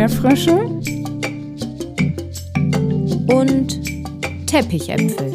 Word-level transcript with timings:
Erdbeerfrösche 0.00 0.56
und 3.36 4.46
Teppichäpfel. 4.46 5.34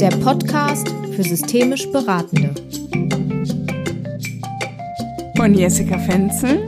Der 0.00 0.08
Podcast 0.16 0.88
für 1.14 1.22
systemisch 1.22 1.88
Beratende. 1.92 2.52
Von 5.36 5.54
Jessica 5.54 5.96
Fenzel 6.00 6.66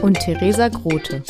und 0.00 0.18
Theresa 0.20 0.68
Grote. 0.68 1.22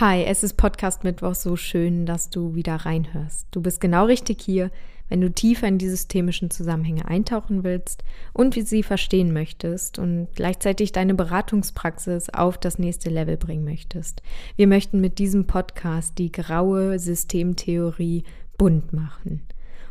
Hi, 0.00 0.24
es 0.24 0.42
ist 0.42 0.56
Podcast 0.56 1.04
Mittwoch. 1.04 1.36
So 1.36 1.54
schön, 1.54 2.06
dass 2.06 2.28
du 2.28 2.56
wieder 2.56 2.74
reinhörst. 2.74 3.46
Du 3.52 3.62
bist 3.62 3.80
genau 3.80 4.06
richtig 4.06 4.42
hier, 4.42 4.72
wenn 5.10 5.20
du 5.20 5.30
tiefer 5.30 5.68
in 5.68 5.76
die 5.76 5.88
systemischen 5.88 6.50
Zusammenhänge 6.50 7.06
eintauchen 7.06 7.64
willst 7.64 8.02
und 8.32 8.56
wie 8.56 8.62
sie 8.62 8.82
verstehen 8.82 9.34
möchtest 9.34 9.98
und 9.98 10.28
gleichzeitig 10.34 10.92
deine 10.92 11.14
Beratungspraxis 11.14 12.30
auf 12.30 12.56
das 12.56 12.78
nächste 12.78 13.10
Level 13.10 13.36
bringen 13.36 13.64
möchtest. 13.64 14.22
Wir 14.56 14.66
möchten 14.66 15.02
mit 15.02 15.18
diesem 15.18 15.46
Podcast 15.46 16.16
die 16.16 16.32
graue 16.32 16.98
Systemtheorie 16.98 18.24
bunt 18.56 18.94
machen. 18.94 19.42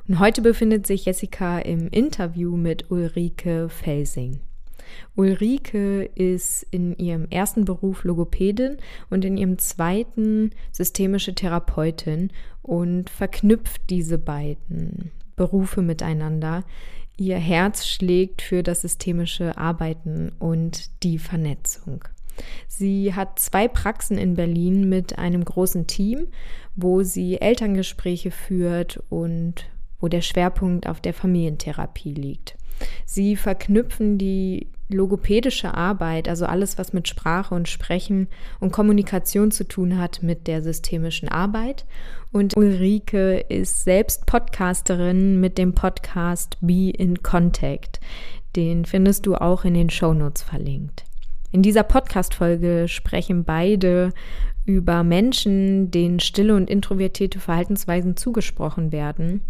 Und 0.08 0.20
heute 0.20 0.42
befindet 0.42 0.88
sich 0.88 1.06
Jessica 1.06 1.60
im 1.60 1.88
Interview 1.90 2.58
mit 2.58 2.90
Ulrike 2.90 3.70
Felsing. 3.70 4.40
Ulrike 5.16 6.10
ist 6.16 6.64
in 6.72 6.98
ihrem 6.98 7.28
ersten 7.30 7.66
Beruf 7.66 8.04
Logopädin 8.04 8.78
und 9.10 9.26
in 9.26 9.38
ihrem 9.38 9.58
zweiten 9.58 10.52
systemische 10.72 11.36
Therapeutin 11.36 12.32
und 12.62 13.10
verknüpft 13.10 13.82
diese 13.90 14.18
beiden 14.18 15.12
Berufe 15.36 15.82
miteinander. 15.82 16.64
Ihr 17.18 17.38
Herz 17.38 17.86
schlägt 17.86 18.42
für 18.42 18.64
das 18.64 18.82
systemische 18.82 19.58
Arbeiten 19.58 20.32
und 20.40 21.04
die 21.04 21.20
Vernetzung. 21.20 22.06
Sie 22.68 23.14
hat 23.14 23.40
zwei 23.40 23.68
Praxen 23.68 24.18
in 24.18 24.36
Berlin 24.36 24.88
mit 24.88 25.18
einem 25.18 25.44
großen 25.44 25.88
Team, 25.88 26.28
wo 26.76 27.04
sie 27.04 27.42
Elterngespräche 27.42 28.32
führt 28.32 29.04
und 29.10 29.70
wo 30.00 30.08
der 30.08 30.22
Schwerpunkt 30.22 30.88
auf 30.88 31.02
der 31.02 31.14
Familientherapie 31.14 32.14
liegt. 32.14 32.56
Sie 33.06 33.36
verknüpfen 33.36 34.18
die 34.18 34.68
logopädische 34.90 35.74
Arbeit, 35.74 36.28
also 36.28 36.46
alles, 36.46 36.78
was 36.78 36.94
mit 36.94 37.08
Sprache 37.08 37.54
und 37.56 37.68
Sprechen 37.70 38.28
und 38.60 38.72
Kommunikation 38.72 39.52
zu 39.52 39.68
tun 39.68 39.98
hat, 39.98 40.22
mit 40.24 40.48
der 40.48 40.62
systemischen 40.62 41.30
Arbeit. 41.30 41.86
Und 42.32 42.58
Ulrike 42.58 43.46
ist 43.50 43.84
selbst 43.84 44.26
Podcasterin 44.26 45.40
mit 45.40 45.58
dem 45.58 45.74
Podcast 45.74 46.58
Be 46.62 46.90
in 46.90 47.24
Contact. 47.24 48.00
Den 48.56 48.86
findest 48.86 49.26
du 49.26 49.36
auch 49.36 49.64
in 49.64 49.76
den 49.76 49.90
Shownotes 49.90 50.42
verlinkt. 50.42 51.06
In 51.52 51.62
dieser 51.62 51.84
Podcast-Folge 51.84 52.88
sprechen 52.88 53.44
beide 53.44 54.12
über 54.66 55.04
Menschen, 55.04 55.90
denen 55.90 56.20
stille 56.20 56.56
und 56.56 56.70
introvertierte 56.70 57.40
Verhaltensweisen 57.40 58.18
zugesprochen 58.18 58.92
werden, 58.92 59.42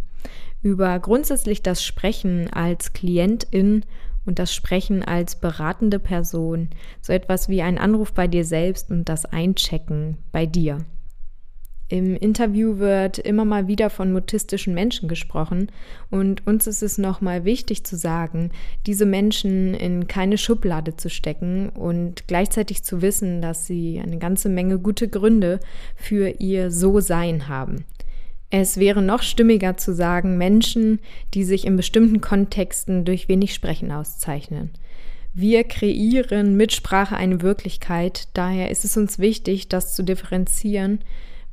über 0.61 0.97
grundsätzlich 0.99 1.61
das 1.61 1.83
Sprechen 1.83 2.49
als 2.51 2.93
Klientin 2.93 3.83
und 4.29 4.37
das 4.37 4.53
Sprechen 4.53 5.03
als 5.03 5.35
beratende 5.35 5.97
Person, 5.97 6.69
so 7.01 7.11
etwas 7.11 7.49
wie 7.49 7.63
ein 7.63 7.79
Anruf 7.79 8.13
bei 8.13 8.27
dir 8.27 8.45
selbst 8.45 8.91
und 8.91 9.09
das 9.09 9.25
Einchecken 9.25 10.17
bei 10.31 10.45
dir. 10.45 10.85
Im 11.87 12.15
Interview 12.15 12.77
wird 12.77 13.17
immer 13.17 13.43
mal 13.43 13.67
wieder 13.67 13.89
von 13.89 14.13
mutistischen 14.13 14.75
Menschen 14.75 15.09
gesprochen 15.09 15.71
und 16.11 16.45
uns 16.45 16.67
ist 16.67 16.83
es 16.83 16.99
nochmal 16.99 17.43
wichtig 17.43 17.83
zu 17.83 17.97
sagen, 17.97 18.51
diese 18.85 19.07
Menschen 19.07 19.73
in 19.73 20.07
keine 20.07 20.37
Schublade 20.37 20.95
zu 20.95 21.09
stecken 21.09 21.69
und 21.69 22.27
gleichzeitig 22.27 22.83
zu 22.83 23.01
wissen, 23.01 23.41
dass 23.41 23.65
sie 23.65 23.99
eine 23.99 24.19
ganze 24.19 24.49
Menge 24.49 24.77
gute 24.77 25.07
Gründe 25.07 25.59
für 25.95 26.29
ihr 26.37 26.69
So-Sein 26.69 27.47
haben. 27.47 27.85
Es 28.51 28.77
wäre 28.77 29.01
noch 29.01 29.21
stimmiger 29.21 29.77
zu 29.77 29.93
sagen, 29.93 30.37
Menschen, 30.37 30.99
die 31.33 31.43
sich 31.43 31.65
in 31.65 31.75
bestimmten 31.75 32.19
Kontexten 32.19 33.05
durch 33.05 33.29
wenig 33.29 33.53
Sprechen 33.53 33.91
auszeichnen. 33.91 34.71
Wir 35.33 35.63
kreieren 35.63 36.57
mit 36.57 36.73
Sprache 36.73 37.15
eine 37.15 37.43
Wirklichkeit, 37.43 38.27
daher 38.33 38.71
ist 38.71 38.83
es 38.83 38.97
uns 38.97 39.19
wichtig, 39.19 39.69
das 39.69 39.95
zu 39.95 40.03
differenzieren, 40.03 40.99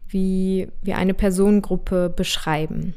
wie 0.08 0.68
wir 0.82 0.96
eine 0.96 1.12
Personengruppe 1.12 2.12
beschreiben. 2.14 2.94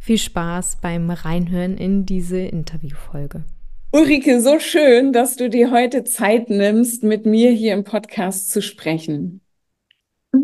Viel 0.00 0.18
Spaß 0.18 0.78
beim 0.82 1.10
Reinhören 1.10 1.76
in 1.76 2.06
diese 2.06 2.38
Interviewfolge. 2.38 3.44
Ulrike, 3.92 4.40
so 4.40 4.58
schön, 4.58 5.12
dass 5.12 5.36
du 5.36 5.48
dir 5.48 5.70
heute 5.70 6.04
Zeit 6.04 6.50
nimmst, 6.50 7.04
mit 7.04 7.24
mir 7.24 7.50
hier 7.52 7.72
im 7.72 7.84
Podcast 7.84 8.50
zu 8.50 8.60
sprechen. 8.60 9.40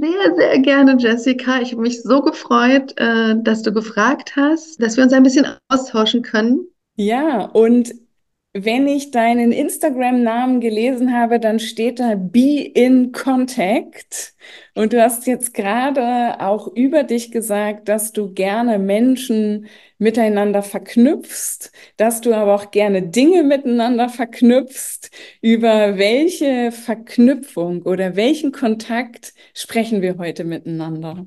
Sehr, 0.01 0.35
sehr 0.37 0.59
gerne, 0.61 0.97
Jessica. 0.99 1.61
Ich 1.61 1.73
habe 1.73 1.83
mich 1.83 2.03
so 2.03 2.23
gefreut, 2.23 2.95
äh, 2.97 3.35
dass 3.43 3.63
du 3.63 3.73
gefragt 3.73 4.35
hast, 4.37 4.81
dass 4.81 4.97
wir 4.97 5.05
uns 5.05 5.13
ein 5.13 5.23
bisschen 5.23 5.47
austauschen 5.69 6.23
können. 6.23 6.67
Ja, 6.97 7.47
und 7.47 7.93
wenn 8.55 8.87
ich 8.87 9.11
deinen 9.11 9.51
Instagram-Namen 9.51 10.61
gelesen 10.61 11.15
habe, 11.17 11.41
dann 11.41 11.59
steht 11.59 12.01
da 12.01 12.17
Be 12.17 12.61
in 12.75 13.13
Contact. 13.13 14.35
Und 14.75 14.93
du 14.93 15.03
hast 15.03 15.27
jetzt 15.27 15.55
gerade 15.55 16.39
auch 16.41 16.69
über 16.69 17.03
dich 17.05 17.31
gesagt, 17.31 17.89
dass 17.89 18.13
du 18.13 18.33
gerne 18.35 18.79
Menschen 18.79 19.69
miteinander 19.99 20.63
verknüpfst, 20.63 21.73
dass 21.97 22.21
du 22.21 22.35
aber 22.35 22.55
auch 22.55 22.71
gerne 22.71 23.03
Dinge 23.03 23.43
miteinander 23.43 24.11
verknüpfst. 24.11 25.11
Über 25.41 25.97
welche 25.97 26.73
Verknüpfung 26.73 27.83
oder 27.83 28.17
welchen 28.17 28.53
Kontakt 28.53 29.33
sprechen 29.55 30.03
wir 30.03 30.19
heute 30.19 30.45
miteinander? 30.45 31.25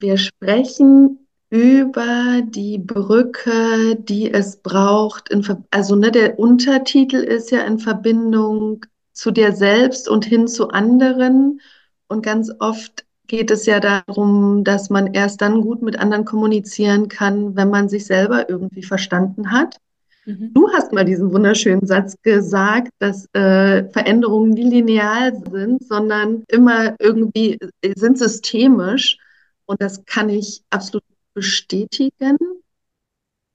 Wir 0.00 0.18
sprechen 0.18 1.25
über 1.56 2.42
die 2.42 2.76
Brücke, 2.76 3.96
die 3.96 4.30
es 4.30 4.58
braucht. 4.58 5.30
Also 5.70 5.96
ne, 5.96 6.10
der 6.10 6.38
Untertitel 6.38 7.16
ist 7.16 7.50
ja 7.50 7.60
in 7.62 7.78
Verbindung 7.78 8.84
zu 9.14 9.30
dir 9.30 9.52
selbst 9.52 10.06
und 10.06 10.26
hin 10.26 10.48
zu 10.48 10.68
anderen. 10.68 11.62
Und 12.08 12.22
ganz 12.22 12.52
oft 12.58 13.06
geht 13.26 13.50
es 13.50 13.64
ja 13.64 13.80
darum, 13.80 14.64
dass 14.64 14.90
man 14.90 15.14
erst 15.14 15.40
dann 15.40 15.62
gut 15.62 15.80
mit 15.80 15.98
anderen 15.98 16.26
kommunizieren 16.26 17.08
kann, 17.08 17.56
wenn 17.56 17.70
man 17.70 17.88
sich 17.88 18.04
selber 18.04 18.50
irgendwie 18.50 18.82
verstanden 18.82 19.50
hat. 19.50 19.78
Mhm. 20.26 20.50
Du 20.52 20.70
hast 20.70 20.92
mal 20.92 21.06
diesen 21.06 21.32
wunderschönen 21.32 21.86
Satz 21.86 22.16
gesagt, 22.20 22.90
dass 22.98 23.32
äh, 23.32 23.88
Veränderungen 23.92 24.50
nie 24.50 24.68
lineal 24.68 25.42
sind, 25.50 25.86
sondern 25.88 26.44
immer 26.48 26.96
irgendwie 26.98 27.58
äh, 27.80 27.94
sind 27.96 28.18
systemisch. 28.18 29.16
Und 29.64 29.80
das 29.80 30.04
kann 30.04 30.28
ich 30.28 30.62
absolut 30.68 31.02
bestätigen. 31.36 32.38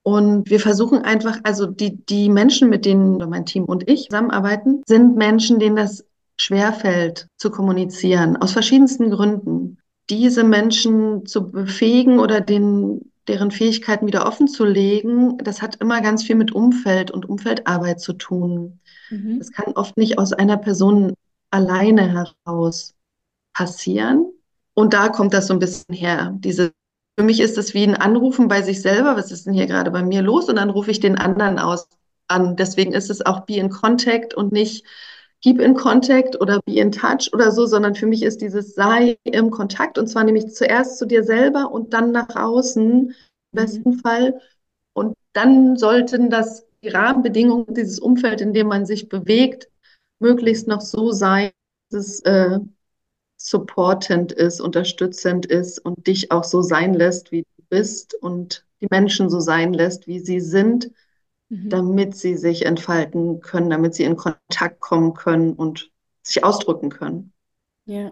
Und 0.04 0.50
wir 0.50 0.60
versuchen 0.60 1.00
einfach, 1.00 1.40
also 1.44 1.66
die, 1.66 1.98
die 2.06 2.30
Menschen, 2.30 2.70
mit 2.70 2.86
denen 2.86 3.18
mein 3.30 3.46
Team 3.46 3.66
und 3.66 3.90
ich 3.90 4.06
zusammenarbeiten, 4.10 4.84
sind 4.88 5.18
Menschen, 5.18 5.60
denen 5.60 5.76
das 5.76 6.06
schwerfällt 6.40 7.28
zu 7.38 7.52
kommunizieren, 7.52 8.38
aus 8.38 8.54
verschiedensten 8.54 9.12
Gründen. 9.12 9.78
Diese 10.10 10.44
Menschen 10.44 11.26
zu 11.26 11.52
befähigen 11.52 12.20
oder 12.20 12.42
den, 12.42 13.12
deren 13.28 13.52
Fähigkeiten 13.52 14.08
wieder 14.08 14.26
offen 14.26 14.48
zu 14.48 14.66
legen, 14.66 15.38
das 15.38 15.62
hat 15.62 15.76
immer 15.78 16.02
ganz 16.02 16.24
viel 16.24 16.36
mit 16.36 16.52
Umfeld 16.52 17.12
und 17.12 17.28
Umfeldarbeit 17.28 18.00
zu 18.00 18.14
tun. 18.14 18.80
Mhm. 19.10 19.38
Das 19.40 19.52
kann 19.52 19.74
oft 19.74 19.98
nicht 19.98 20.18
aus 20.18 20.34
einer 20.34 20.58
Person 20.58 21.14
alleine 21.52 22.34
heraus 22.46 22.96
passieren. 23.54 24.32
Und 24.74 24.94
da 24.94 25.10
kommt 25.10 25.34
das 25.34 25.48
so 25.48 25.54
ein 25.54 25.60
bisschen 25.60 25.94
her. 25.94 26.36
Diese, 26.40 26.72
für 27.22 27.26
mich 27.26 27.40
ist 27.40 27.60
es 27.60 27.76
wie 27.76 27.84
ein 27.84 27.94
Anrufen 27.94 28.48
bei 28.48 28.64
sich 28.64 28.82
selber. 28.82 29.16
Was 29.16 29.32
ist 29.32 29.46
denn 29.46 29.54
hier 29.54 29.68
gerade 29.68 29.92
bei 29.92 30.02
mir 30.02 30.24
los? 30.24 30.50
Und 30.50 30.56
dann 30.56 30.72
rufe 30.72 30.90
ich 30.90 31.00
den 31.00 31.20
anderen 31.20 31.60
aus 31.60 31.88
an. 32.28 32.56
Deswegen 32.56 32.94
ist 32.94 33.12
es 33.12 33.24
auch 33.24 33.42
be 33.42 33.58
in 33.58 33.70
contact 33.70 34.34
und 34.34 34.52
nicht 34.52 34.88
keep 35.44 35.62
in 35.62 35.76
contact 35.76 36.42
oder 36.42 36.62
be 36.66 36.78
in 36.78 36.92
touch 36.92 37.32
oder 37.32 37.52
so, 37.52 37.68
sondern 37.68 37.94
für 37.94 38.08
mich 38.08 38.24
ist 38.24 38.42
dieses 38.42 38.74
sei 38.74 39.20
im 39.22 39.52
Kontakt 39.52 40.00
und 40.00 40.08
zwar 40.08 40.24
nämlich 40.24 40.48
zuerst 40.48 40.98
zu 40.98 41.06
dir 41.06 41.24
selber 41.24 41.72
und 41.72 41.94
dann 41.94 42.12
nach 42.12 42.36
außen 42.36 43.10
im 43.10 43.16
besten 43.52 43.92
mhm. 43.92 44.00
Fall. 44.00 44.42
Und 44.94 45.14
dann 45.34 45.78
sollten 45.78 46.32
das 46.32 46.66
die 46.84 46.90
Rahmenbedingungen, 46.90 47.76
dieses 47.76 48.00
Umfeld, 48.00 48.42
in 48.42 48.52
dem 48.52 48.66
man 48.66 48.88
sich 48.88 49.10
bewegt, 49.10 49.70
möglichst 50.18 50.68
noch 50.68 50.82
so 50.82 51.12
sein, 51.12 51.52
dass 51.92 52.08
es 52.08 52.20
äh, 52.22 52.58
supportend 53.48 54.32
ist, 54.32 54.62
unterstützend 54.62 55.46
ist 55.46 55.80
und 55.80 56.08
dich 56.08 56.32
auch 56.32 56.44
so 56.44 56.62
sein 56.62 56.94
lässt, 56.94 57.32
wie 57.32 57.42
du 57.44 57.64
bist 57.70 58.14
und 58.16 58.66
die 58.82 58.88
Menschen 58.90 59.30
so 59.30 59.40
sein 59.40 59.74
lässt, 59.74 60.08
wie 60.08 60.20
sie 60.20 60.40
sind 60.40 60.92
Mhm. 61.50 61.70
damit 61.70 62.16
sie 62.16 62.38
sich 62.38 62.66
entfalten 62.66 63.42
können, 63.42 63.70
damit 63.72 63.96
sie 63.96 64.04
in 64.04 64.16
Kontakt 64.16 64.80
kommen 64.80 65.14
können 65.16 65.54
und 65.54 65.92
sich 66.24 66.44
ausdrücken 66.44 66.90
können. 66.90 67.34
Ja. 67.86 68.12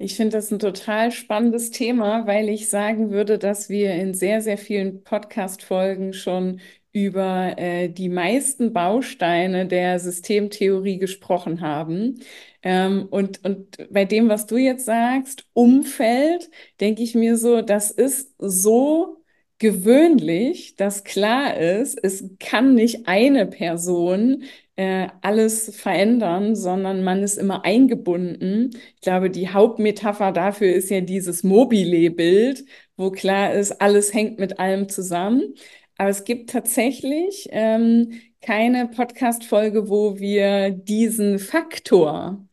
Ich 0.00 0.14
finde 0.16 0.36
das 0.36 0.50
ein 0.52 0.58
total 0.60 1.10
spannendes 1.12 1.70
Thema, 1.70 2.26
weil 2.26 2.48
ich 2.48 2.68
sagen 2.70 3.10
würde, 3.10 3.38
dass 3.38 3.68
wir 3.68 3.94
in 3.94 4.14
sehr, 4.14 4.40
sehr 4.42 4.56
vielen 4.58 5.02
Podcast-Folgen 5.02 6.12
schon 6.12 6.60
über 6.92 7.58
äh, 7.58 7.88
die 7.88 8.08
meisten 8.08 8.72
Bausteine 8.72 9.66
der 9.66 10.00
Systemtheorie 10.00 10.98
gesprochen 10.98 11.60
haben. 11.60 12.20
Ähm, 12.62 13.06
und, 13.10 13.44
und 13.44 13.76
bei 13.90 14.04
dem, 14.04 14.28
was 14.28 14.46
du 14.46 14.56
jetzt 14.56 14.86
sagst, 14.86 15.46
Umfeld, 15.52 16.50
denke 16.80 17.02
ich 17.02 17.14
mir 17.14 17.36
so, 17.36 17.62
das 17.62 17.90
ist 17.90 18.34
so 18.38 19.22
gewöhnlich, 19.58 20.76
dass 20.76 21.04
klar 21.04 21.56
ist, 21.56 21.98
es 22.02 22.24
kann 22.38 22.74
nicht 22.74 23.08
eine 23.08 23.46
Person 23.46 24.44
äh, 24.76 25.08
alles 25.22 25.74
verändern, 25.76 26.54
sondern 26.54 27.02
man 27.02 27.22
ist 27.24 27.36
immer 27.36 27.64
eingebunden. 27.64 28.70
Ich 28.94 29.00
glaube, 29.00 29.30
die 29.30 29.48
Hauptmetapher 29.48 30.30
dafür 30.32 30.72
ist 30.72 30.90
ja 30.90 31.00
dieses 31.00 31.42
Mobile-Bild, 31.42 32.64
wo 32.96 33.10
klar 33.10 33.52
ist, 33.54 33.80
alles 33.80 34.14
hängt 34.14 34.38
mit 34.38 34.60
allem 34.60 34.88
zusammen. 34.88 35.54
Aber 35.98 36.10
es 36.10 36.24
gibt 36.24 36.50
tatsächlich 36.50 37.48
ähm, 37.50 38.12
keine 38.40 38.88
Podcast-Folge, 38.88 39.88
wo 39.88 40.18
wir 40.18 40.70
diesen 40.70 41.38
Faktor 41.40 42.46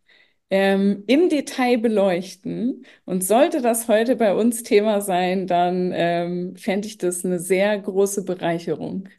ähm, 0.49 1.03
im 1.07 1.29
Detail 1.29 1.77
beleuchten. 1.77 2.85
Und 3.05 3.23
sollte 3.23 3.61
das 3.61 3.87
heute 3.87 4.15
bei 4.15 4.33
uns 4.33 4.63
Thema 4.63 4.99
sein, 5.01 5.47
dann 5.47 5.91
ähm, 5.93 6.55
fände 6.55 6.87
ich 6.87 6.97
das 6.97 7.23
eine 7.23 7.39
sehr 7.39 7.77
große 7.79 8.25
Bereicherung. 8.25 9.09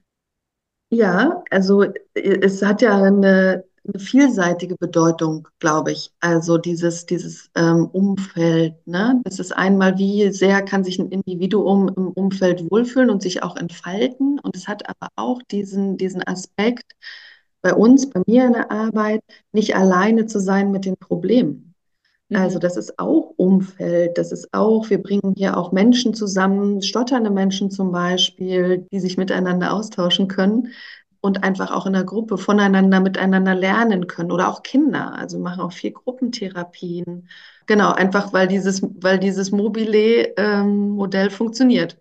Ja, 0.90 1.42
also 1.50 1.84
es 2.14 2.62
hat 2.62 2.82
ja 2.82 3.00
eine, 3.00 3.64
eine 3.88 4.00
vielseitige 4.02 4.76
Bedeutung, 4.76 5.48
glaube 5.58 5.92
ich. 5.92 6.10
Also 6.20 6.58
dieses, 6.58 7.06
dieses 7.06 7.50
ähm, 7.56 7.86
Umfeld, 7.86 8.74
ne? 8.86 9.20
Das 9.24 9.38
ist 9.38 9.52
einmal, 9.52 9.98
wie 9.98 10.30
sehr 10.32 10.62
kann 10.62 10.84
sich 10.84 10.98
ein 10.98 11.10
Individuum 11.10 11.88
im 11.96 12.08
Umfeld 12.08 12.70
wohlfühlen 12.70 13.10
und 13.10 13.22
sich 13.22 13.42
auch 13.42 13.56
entfalten. 13.56 14.38
Und 14.40 14.56
es 14.56 14.68
hat 14.68 14.88
aber 14.88 15.08
auch 15.16 15.42
diesen, 15.50 15.96
diesen 15.96 16.22
Aspekt, 16.26 16.92
bei 17.62 17.74
uns, 17.74 18.10
bei 18.10 18.22
mir 18.26 18.46
in 18.46 18.52
der 18.52 18.70
Arbeit, 18.70 19.22
nicht 19.52 19.74
alleine 19.76 20.26
zu 20.26 20.40
sein 20.40 20.70
mit 20.70 20.84
den 20.84 20.96
Problemen. 20.96 21.74
Also 22.32 22.58
Mhm. 22.58 22.62
das 22.62 22.76
ist 22.76 22.98
auch 22.98 23.34
Umfeld, 23.36 24.18
das 24.18 24.32
ist 24.32 24.52
auch, 24.52 24.90
wir 24.90 25.00
bringen 25.02 25.34
hier 25.36 25.56
auch 25.56 25.72
Menschen 25.72 26.12
zusammen, 26.12 26.82
stotternde 26.82 27.30
Menschen 27.30 27.70
zum 27.70 27.92
Beispiel, 27.92 28.86
die 28.92 29.00
sich 29.00 29.16
miteinander 29.16 29.72
austauschen 29.72 30.26
können 30.28 30.68
und 31.20 31.42
einfach 31.44 31.70
auch 31.72 31.86
in 31.86 31.92
der 31.94 32.04
Gruppe 32.04 32.38
voneinander 32.38 33.00
miteinander 33.00 33.54
lernen 33.54 34.06
können 34.06 34.32
oder 34.32 34.48
auch 34.48 34.62
Kinder. 34.62 35.14
Also 35.16 35.38
machen 35.38 35.60
auch 35.60 35.72
viel 35.72 35.92
Gruppentherapien. 35.92 37.28
Genau, 37.66 37.92
einfach 37.92 38.32
weil 38.32 38.46
dieses, 38.48 38.82
weil 38.82 39.18
dieses 39.18 39.50
Mobile-Modell 39.50 41.30
funktioniert 41.30 41.98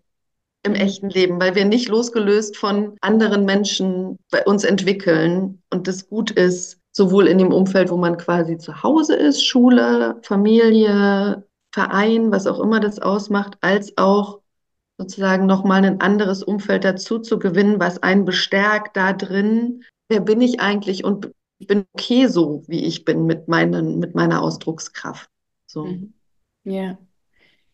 im 0.64 0.74
Mhm. 0.74 0.78
echten 0.78 1.10
Leben, 1.10 1.40
weil 1.40 1.56
wir 1.56 1.66
nicht 1.66 1.88
losgelöst 1.90 2.58
von 2.58 2.98
anderen 3.02 3.46
Menschen 3.46 4.18
bei 4.32 4.44
uns 4.46 4.64
entwickeln 4.64 5.62
und 5.70 5.88
das 5.88 6.08
gut 6.10 6.32
ist, 6.32 6.80
sowohl 6.92 7.28
in 7.28 7.38
dem 7.38 7.52
Umfeld, 7.54 7.90
wo 7.92 7.98
man 7.98 8.18
quasi 8.18 8.58
zu 8.58 8.84
Hause 8.84 9.16
ist, 9.16 9.46
Schule, 9.46 10.20
Familie, 10.24 11.46
Verein, 11.74 12.32
was 12.32 12.48
auch 12.48 12.60
immer 12.60 12.80
das 12.80 13.00
ausmacht, 13.00 13.58
als 13.62 13.98
auch 13.98 14.40
sozusagen 14.98 15.46
nochmal 15.46 15.84
ein 15.84 16.02
anderes 16.02 16.44
Umfeld 16.44 16.84
dazu 16.84 17.20
zu 17.20 17.40
gewinnen, 17.40 17.80
was 17.80 18.02
einen 18.02 18.26
bestärkt 18.26 18.96
da 18.96 19.14
drin. 19.14 19.84
Wer 20.10 20.22
bin 20.22 20.42
ich 20.42 20.60
eigentlich 20.60 21.04
und 21.04 21.32
ich 21.60 21.68
bin 21.68 21.86
okay 21.94 22.28
so, 22.28 22.64
wie 22.68 22.86
ich 22.86 23.06
bin 23.06 23.26
mit 23.26 23.48
meinen, 23.48 24.00
mit 24.00 24.16
meiner 24.16 24.42
Ausdruckskraft. 24.42 25.30
So. 25.68 25.86
Mhm. 25.86 26.14
Ja, 26.64 26.98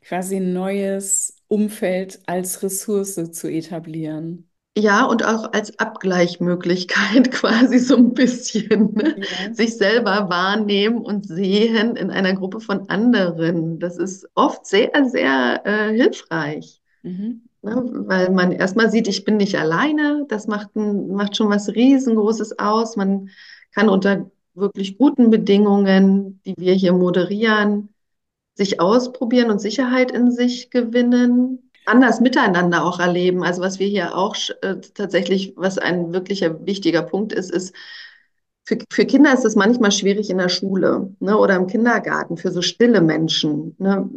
quasi 0.02 0.38
ein 0.38 0.54
neues 0.54 1.36
Umfeld 1.48 2.20
als 2.26 2.62
Ressource 2.64 3.32
zu 3.32 3.50
etablieren. 3.50 4.48
Ja, 4.78 5.04
und 5.04 5.26
auch 5.26 5.52
als 5.52 5.78
Abgleichmöglichkeit 5.80 7.32
quasi 7.32 7.78
so 7.78 7.98
ein 7.98 8.14
bisschen, 8.14 8.94
ne? 8.94 9.18
Ja. 9.18 9.54
Sich 9.54 9.78
selber 9.78 10.30
wahrnehmen 10.30 11.00
und 11.00 11.28
sehen 11.28 11.98
in 11.98 12.10
einer 12.10 12.34
Gruppe 12.34 12.62
von 12.62 12.88
anderen. 12.90 13.80
Das 13.80 13.98
ist 13.98 14.30
oft 14.34 14.66
sehr, 14.66 14.92
sehr 15.10 15.62
äh, 15.66 15.94
hilfreich, 15.94 16.81
Mhm. 17.04 17.42
ne? 17.62 17.84
Weil 18.08 18.32
man 18.32 18.52
erstmal 18.52 18.90
sieht, 18.92 19.08
ich 19.08 19.24
bin 19.26 19.38
nicht 19.38 19.58
alleine. 19.58 20.26
Das 20.28 20.48
macht, 20.48 20.76
ein, 20.76 21.08
macht 21.08 21.36
schon 21.36 21.50
was 21.50 21.70
Riesengroßes 21.70 22.60
aus. 22.60 22.96
Man 22.96 23.30
kann 23.74 23.90
unter 23.90 24.30
wirklich 24.54 24.98
guten 24.98 25.30
Bedingungen, 25.30 26.42
die 26.46 26.56
wir 26.58 26.74
hier 26.74 26.94
moderieren, 26.94 27.90
sich 28.56 28.80
ausprobieren 28.80 29.50
und 29.50 29.60
Sicherheit 29.60 30.12
in 30.12 30.32
sich 30.32 30.70
gewinnen, 30.70 31.72
anders 31.86 32.20
miteinander 32.20 32.86
auch 32.86 33.00
erleben. 33.00 33.44
Also 33.44 33.62
was 33.62 33.80
wir 33.80 33.88
hier 33.88 34.16
auch 34.16 34.36
äh, 34.62 34.78
tatsächlich, 34.94 35.54
was 35.56 35.78
ein 35.78 36.14
wirklicher 36.14 36.66
wichtiger 36.66 37.02
Punkt 37.02 37.34
ist, 37.34 37.52
ist, 37.52 37.74
für, 38.66 38.78
für 38.92 39.06
Kinder 39.06 39.34
ist 39.34 39.46
es 39.46 39.56
manchmal 39.56 39.92
schwierig 39.92 40.30
in 40.30 40.38
der 40.38 40.50
Schule 40.50 41.16
ne, 41.20 41.38
oder 41.38 41.56
im 41.56 41.68
Kindergarten, 41.68 42.38
für 42.38 42.52
so 42.52 42.62
stille 42.62 43.02
Menschen. 43.02 43.76
Ne. 43.80 44.10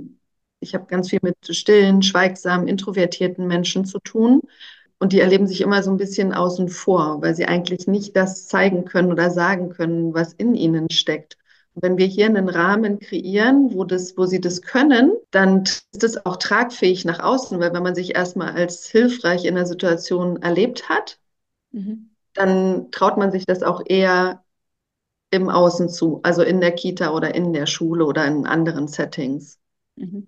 Ich 0.65 0.75
habe 0.75 0.87
ganz 0.87 1.11
viel 1.11 1.21
mit 1.23 1.37
stillen, 1.55 2.03
schweigsamen, 2.03 2.69
introvertierten 2.69 3.47
Menschen 3.47 3.85
zu 3.85 3.99
tun. 4.01 4.41
Und 4.99 5.13
die 5.13 5.21
erleben 5.21 5.47
sich 5.47 5.61
immer 5.61 5.83
so 5.83 5.91
ein 5.91 5.97
bisschen 5.99 6.33
außen 6.33 6.69
vor, 6.69 7.21
weil 7.23 7.35
sie 7.35 7.47
eigentlich 7.47 7.87
nicht 7.87 8.17
das 8.17 8.47
zeigen 8.49 8.85
können 8.85 9.13
oder 9.13 9.31
sagen 9.31 9.71
können, 9.71 10.15
was 10.15 10.33
in 10.33 10.55
ihnen 10.55 10.91
steckt. 10.91 11.37
Und 11.75 11.83
wenn 11.83 11.99
wir 11.99 12.07
hier 12.07 12.27
einen 12.27 12.49
Rahmen 12.49 13.01
kreieren, 13.01 13.75
wo, 13.75 13.85
das, 13.85 14.17
wo 14.17 14.27
sie 14.27 14.41
das 14.41 14.63
können, 14.63 15.13
dann 15.33 15.65
ist 15.93 16.05
es 16.05 16.25
auch 16.25 16.37
tragfähig 16.37 17.05
nach 17.05 17.21
außen, 17.21 17.61
weil 17.61 17.75
wenn 17.75 17.83
man 17.83 17.95
sich 17.97 18.15
erstmal 18.15 18.53
als 18.53 18.87
hilfreich 18.87 19.45
in 19.45 19.57
der 19.57 19.67
Situation 19.67 20.41
erlebt 20.43 20.89
hat, 20.89 21.19
Mhm. 21.73 22.15
dann 22.35 22.91
traut 22.91 23.17
man 23.17 23.31
sich 23.31 23.47
das 23.47 23.63
auch 23.63 23.83
eher 23.87 24.45
im 25.31 25.49
Außen 25.51 25.89
zu, 25.89 26.21
also 26.23 26.43
in 26.43 26.61
der 26.61 26.73
Kita 26.73 27.11
oder 27.13 27.35
in 27.35 27.53
der 27.53 27.67
Schule 27.67 28.07
oder 28.07 28.27
in 28.27 28.47
anderen 28.47 28.89
Settings. 28.89 29.59
Mhm. 29.97 30.27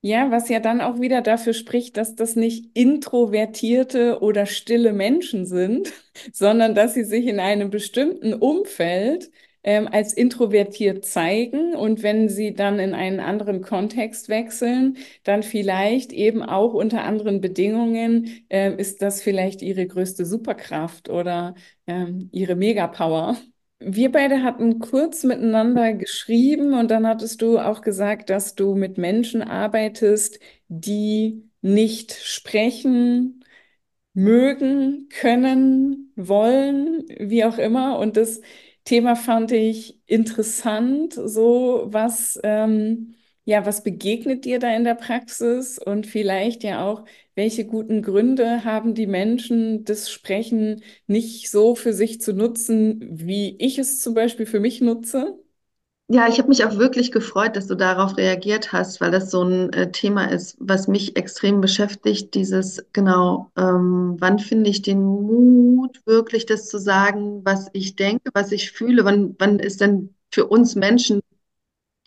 Ja, 0.00 0.30
was 0.30 0.48
ja 0.48 0.60
dann 0.60 0.80
auch 0.80 1.00
wieder 1.00 1.22
dafür 1.22 1.52
spricht, 1.52 1.96
dass 1.96 2.14
das 2.14 2.36
nicht 2.36 2.70
introvertierte 2.74 4.20
oder 4.22 4.46
stille 4.46 4.92
Menschen 4.92 5.44
sind, 5.44 5.92
sondern 6.32 6.74
dass 6.76 6.94
sie 6.94 7.02
sich 7.04 7.26
in 7.26 7.40
einem 7.40 7.70
bestimmten 7.70 8.32
Umfeld 8.32 9.28
ähm, 9.64 9.88
als 9.88 10.12
introvertiert 10.14 11.04
zeigen 11.04 11.74
und 11.74 12.04
wenn 12.04 12.28
sie 12.28 12.54
dann 12.54 12.78
in 12.78 12.94
einen 12.94 13.18
anderen 13.18 13.60
Kontext 13.60 14.28
wechseln, 14.28 14.96
dann 15.24 15.42
vielleicht 15.42 16.12
eben 16.12 16.44
auch 16.44 16.74
unter 16.74 17.02
anderen 17.02 17.40
Bedingungen 17.40 18.46
äh, 18.50 18.72
ist 18.80 19.02
das 19.02 19.20
vielleicht 19.20 19.62
ihre 19.62 19.84
größte 19.88 20.24
Superkraft 20.24 21.08
oder 21.10 21.56
ähm, 21.88 22.28
ihre 22.32 22.54
Megapower. 22.54 23.36
Wir 23.80 24.10
beide 24.10 24.42
hatten 24.42 24.80
kurz 24.80 25.22
miteinander 25.22 25.92
geschrieben 25.94 26.74
und 26.74 26.90
dann 26.90 27.06
hattest 27.06 27.42
du 27.42 27.58
auch 27.60 27.80
gesagt, 27.80 28.28
dass 28.28 28.56
du 28.56 28.74
mit 28.74 28.98
Menschen 28.98 29.40
arbeitest, 29.42 30.40
die 30.68 31.48
nicht 31.60 32.12
sprechen, 32.12 33.44
mögen, 34.14 35.08
können, 35.10 36.12
wollen, 36.16 37.04
wie 37.20 37.44
auch 37.44 37.58
immer. 37.58 37.98
Und 38.00 38.16
das 38.16 38.40
Thema 38.84 39.16
fand 39.16 39.52
ich 39.52 40.00
interessant, 40.06 41.14
so 41.14 41.84
was, 41.88 42.38
ähm, 42.44 43.14
ja, 43.48 43.64
was 43.66 43.82
begegnet 43.82 44.44
dir 44.44 44.58
da 44.58 44.74
in 44.76 44.84
der 44.84 44.94
Praxis 44.94 45.78
und 45.78 46.06
vielleicht 46.06 46.62
ja 46.64 46.84
auch, 46.86 47.04
welche 47.34 47.64
guten 47.66 48.02
Gründe 48.02 48.64
haben 48.64 48.94
die 48.94 49.06
Menschen, 49.06 49.84
das 49.84 50.10
Sprechen 50.10 50.82
nicht 51.06 51.50
so 51.50 51.74
für 51.74 51.94
sich 51.94 52.20
zu 52.20 52.34
nutzen, 52.34 53.00
wie 53.10 53.56
ich 53.58 53.78
es 53.78 54.00
zum 54.02 54.12
Beispiel 54.14 54.44
für 54.46 54.60
mich 54.60 54.80
nutze? 54.82 55.38
Ja, 56.10 56.26
ich 56.26 56.38
habe 56.38 56.48
mich 56.48 56.64
auch 56.64 56.78
wirklich 56.78 57.12
gefreut, 57.12 57.54
dass 57.54 57.66
du 57.66 57.74
darauf 57.74 58.16
reagiert 58.16 58.72
hast, 58.72 58.98
weil 59.02 59.10
das 59.10 59.30
so 59.30 59.42
ein 59.42 59.70
äh, 59.74 59.90
Thema 59.92 60.24
ist, 60.30 60.56
was 60.58 60.88
mich 60.88 61.16
extrem 61.16 61.60
beschäftigt. 61.60 62.34
Dieses, 62.34 62.82
genau, 62.94 63.50
ähm, 63.58 64.16
wann 64.18 64.38
finde 64.38 64.70
ich 64.70 64.80
den 64.80 65.02
Mut, 65.02 66.00
wirklich 66.06 66.46
das 66.46 66.66
zu 66.66 66.78
sagen, 66.78 67.44
was 67.44 67.68
ich 67.74 67.94
denke, 67.94 68.30
was 68.32 68.52
ich 68.52 68.72
fühle? 68.72 69.04
Wann, 69.04 69.36
wann 69.38 69.58
ist 69.58 69.82
denn 69.82 70.14
für 70.32 70.46
uns 70.46 70.74
Menschen, 70.76 71.20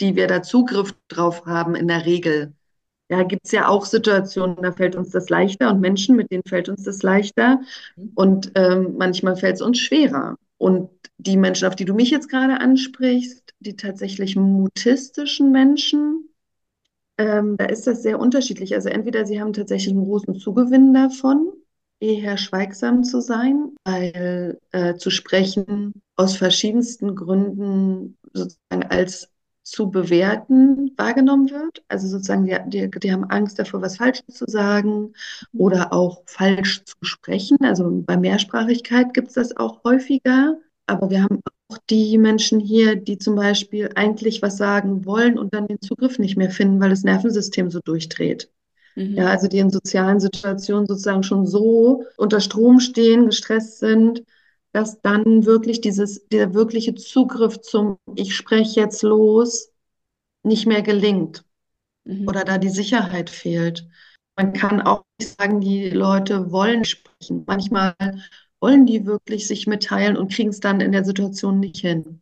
die 0.01 0.15
wir 0.15 0.27
da 0.27 0.41
Zugriff 0.41 0.93
drauf 1.07 1.45
haben, 1.45 1.75
in 1.75 1.87
der 1.87 2.05
Regel? 2.05 2.53
Ja, 3.09 3.23
gibt 3.23 3.45
es 3.45 3.51
ja 3.51 3.67
auch 3.67 3.85
Situationen, 3.85 4.57
da 4.61 4.71
fällt 4.71 4.95
uns 4.95 5.09
das 5.09 5.29
leichter 5.29 5.69
und 5.69 5.81
Menschen, 5.81 6.15
mit 6.15 6.31
denen 6.31 6.43
fällt 6.47 6.69
uns 6.69 6.83
das 6.83 7.03
leichter. 7.03 7.61
Und 8.15 8.51
ähm, 8.55 8.95
manchmal 8.97 9.35
fällt 9.35 9.55
es 9.55 9.61
uns 9.61 9.79
schwerer. 9.79 10.37
Und 10.57 10.89
die 11.17 11.37
Menschen, 11.37 11.67
auf 11.67 11.75
die 11.75 11.85
du 11.85 11.93
mich 11.93 12.09
jetzt 12.09 12.29
gerade 12.29 12.59
ansprichst, 12.59 13.53
die 13.59 13.75
tatsächlich 13.75 14.35
mutistischen 14.35 15.51
Menschen, 15.51 16.29
ähm, 17.17 17.57
da 17.57 17.65
ist 17.65 17.85
das 17.85 18.01
sehr 18.01 18.19
unterschiedlich. 18.19 18.73
Also 18.75 18.89
entweder 18.89 19.25
sie 19.25 19.41
haben 19.41 19.53
tatsächlich 19.53 19.93
einen 19.93 20.05
großen 20.05 20.35
Zugewinn 20.35 20.93
davon, 20.93 21.51
eher 21.99 22.37
schweigsam 22.37 23.03
zu 23.03 23.21
sein, 23.21 23.75
weil 23.83 24.59
äh, 24.71 24.95
zu 24.95 25.09
sprechen 25.09 26.01
aus 26.15 26.35
verschiedensten 26.35 27.15
Gründen 27.15 28.17
sozusagen 28.33 28.83
als 28.89 29.30
zu 29.63 29.91
bewerten 29.91 30.91
wahrgenommen 30.97 31.49
wird. 31.49 31.83
Also 31.87 32.07
sozusagen, 32.07 32.45
die, 32.45 32.57
die, 32.67 32.99
die 32.99 33.11
haben 33.11 33.25
Angst 33.25 33.59
davor, 33.59 33.81
was 33.81 33.97
Falsches 33.97 34.35
zu 34.35 34.45
sagen 34.47 35.13
oder 35.53 35.93
auch 35.93 36.23
falsch 36.25 36.83
zu 36.83 36.95
sprechen. 37.03 37.57
Also 37.61 37.89
bei 38.05 38.17
Mehrsprachigkeit 38.17 39.13
gibt 39.13 39.29
es 39.29 39.33
das 39.35 39.57
auch 39.57 39.83
häufiger. 39.83 40.57
Aber 40.87 41.09
wir 41.09 41.23
haben 41.23 41.41
auch 41.69 41.77
die 41.89 42.17
Menschen 42.17 42.59
hier, 42.59 42.95
die 42.95 43.17
zum 43.17 43.35
Beispiel 43.35 43.91
eigentlich 43.95 44.41
was 44.41 44.57
sagen 44.57 45.05
wollen 45.05 45.37
und 45.37 45.53
dann 45.53 45.67
den 45.67 45.81
Zugriff 45.81 46.19
nicht 46.19 46.37
mehr 46.37 46.51
finden, 46.51 46.81
weil 46.81 46.89
das 46.89 47.03
Nervensystem 47.03 47.69
so 47.69 47.79
durchdreht. 47.79 48.49
Mhm. 48.95 49.15
Ja, 49.15 49.27
also 49.27 49.47
die 49.47 49.59
in 49.59 49.69
sozialen 49.69 50.19
Situationen 50.19 50.87
sozusagen 50.87 51.23
schon 51.23 51.45
so 51.45 52.03
unter 52.17 52.41
Strom 52.41 52.79
stehen, 52.79 53.27
gestresst 53.27 53.79
sind, 53.79 54.23
dass 54.71 55.01
dann 55.01 55.45
wirklich 55.45 55.81
dieses, 55.81 56.27
der 56.29 56.53
wirkliche 56.53 56.95
Zugriff 56.95 57.61
zum 57.61 57.97
Ich 58.15 58.35
spreche 58.35 58.79
jetzt 58.79 59.03
los 59.03 59.71
nicht 60.43 60.65
mehr 60.65 60.81
gelingt 60.81 61.43
mhm. 62.05 62.27
oder 62.27 62.43
da 62.43 62.57
die 62.57 62.69
Sicherheit 62.69 63.29
fehlt. 63.29 63.87
Man 64.35 64.53
kann 64.53 64.81
auch 64.81 65.03
nicht 65.19 65.37
sagen, 65.37 65.61
die 65.61 65.89
Leute 65.89 66.51
wollen 66.51 66.85
sprechen. 66.85 67.43
Manchmal 67.45 67.95
wollen 68.59 68.85
die 68.85 69.05
wirklich 69.05 69.47
sich 69.47 69.67
mitteilen 69.67 70.15
und 70.15 70.31
kriegen 70.31 70.49
es 70.49 70.59
dann 70.59 70.81
in 70.81 70.91
der 70.91 71.03
Situation 71.03 71.59
nicht 71.59 71.77
hin. 71.77 72.21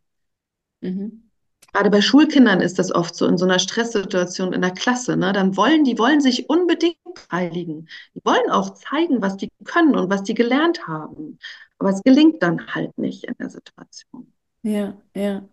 Mhm. 0.81 1.29
Gerade 1.71 1.91
bei 1.91 2.01
Schulkindern 2.01 2.61
ist 2.61 2.79
das 2.79 2.91
oft 2.91 3.15
so 3.15 3.27
in 3.27 3.37
so 3.37 3.45
einer 3.45 3.59
Stresssituation 3.59 4.53
in 4.53 4.61
der 4.61 4.71
Klasse. 4.71 5.15
Ne? 5.17 5.33
Dann 5.33 5.55
wollen 5.55 5.83
die 5.83 5.99
wollen 5.99 6.19
sich 6.19 6.49
unbedingt 6.49 6.97
beteiligen. 7.03 7.87
Die 8.15 8.21
wollen 8.23 8.49
auch 8.49 8.73
zeigen, 8.73 9.21
was 9.21 9.37
die 9.37 9.49
können 9.65 9.95
und 9.95 10.09
was 10.09 10.23
die 10.23 10.33
gelernt 10.33 10.87
haben. 10.87 11.37
Aber 11.79 11.89
es 11.91 12.03
gelingt 12.03 12.41
dann 12.43 12.67
halt 12.75 12.97
nicht 12.97 13.23
in 13.25 13.35
der 13.39 13.49
Situation. 13.49 14.33
Ja, 14.63 15.01
ja. 15.15 15.47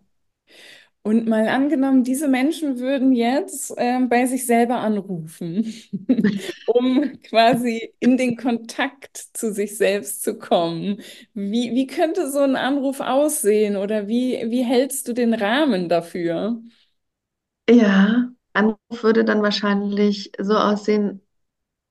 Und 1.03 1.25
mal 1.25 1.47
angenommen, 1.47 2.03
diese 2.03 2.27
Menschen 2.27 2.79
würden 2.79 3.13
jetzt 3.13 3.71
äh, 3.77 3.99
bei 4.09 4.25
sich 4.25 4.45
selber 4.45 4.79
anrufen, 4.79 5.73
um 6.67 7.17
quasi 7.23 7.93
in 8.01 8.17
den 8.17 8.35
Kontakt 8.35 9.17
zu 9.33 9.53
sich 9.53 9.77
selbst 9.77 10.21
zu 10.23 10.37
kommen. 10.37 10.99
Wie, 11.33 11.71
wie 11.73 11.87
könnte 11.87 12.29
so 12.29 12.39
ein 12.39 12.57
Anruf 12.57 12.99
aussehen 12.99 13.77
oder 13.77 14.09
wie, 14.09 14.33
wie 14.49 14.63
hältst 14.65 15.07
du 15.07 15.13
den 15.13 15.33
Rahmen 15.33 15.87
dafür? 15.87 16.61
Ja, 17.69 18.29
Anruf 18.53 19.03
würde 19.03 19.25
dann 19.25 19.41
wahrscheinlich 19.41 20.31
so 20.39 20.55
aussehen, 20.55 21.21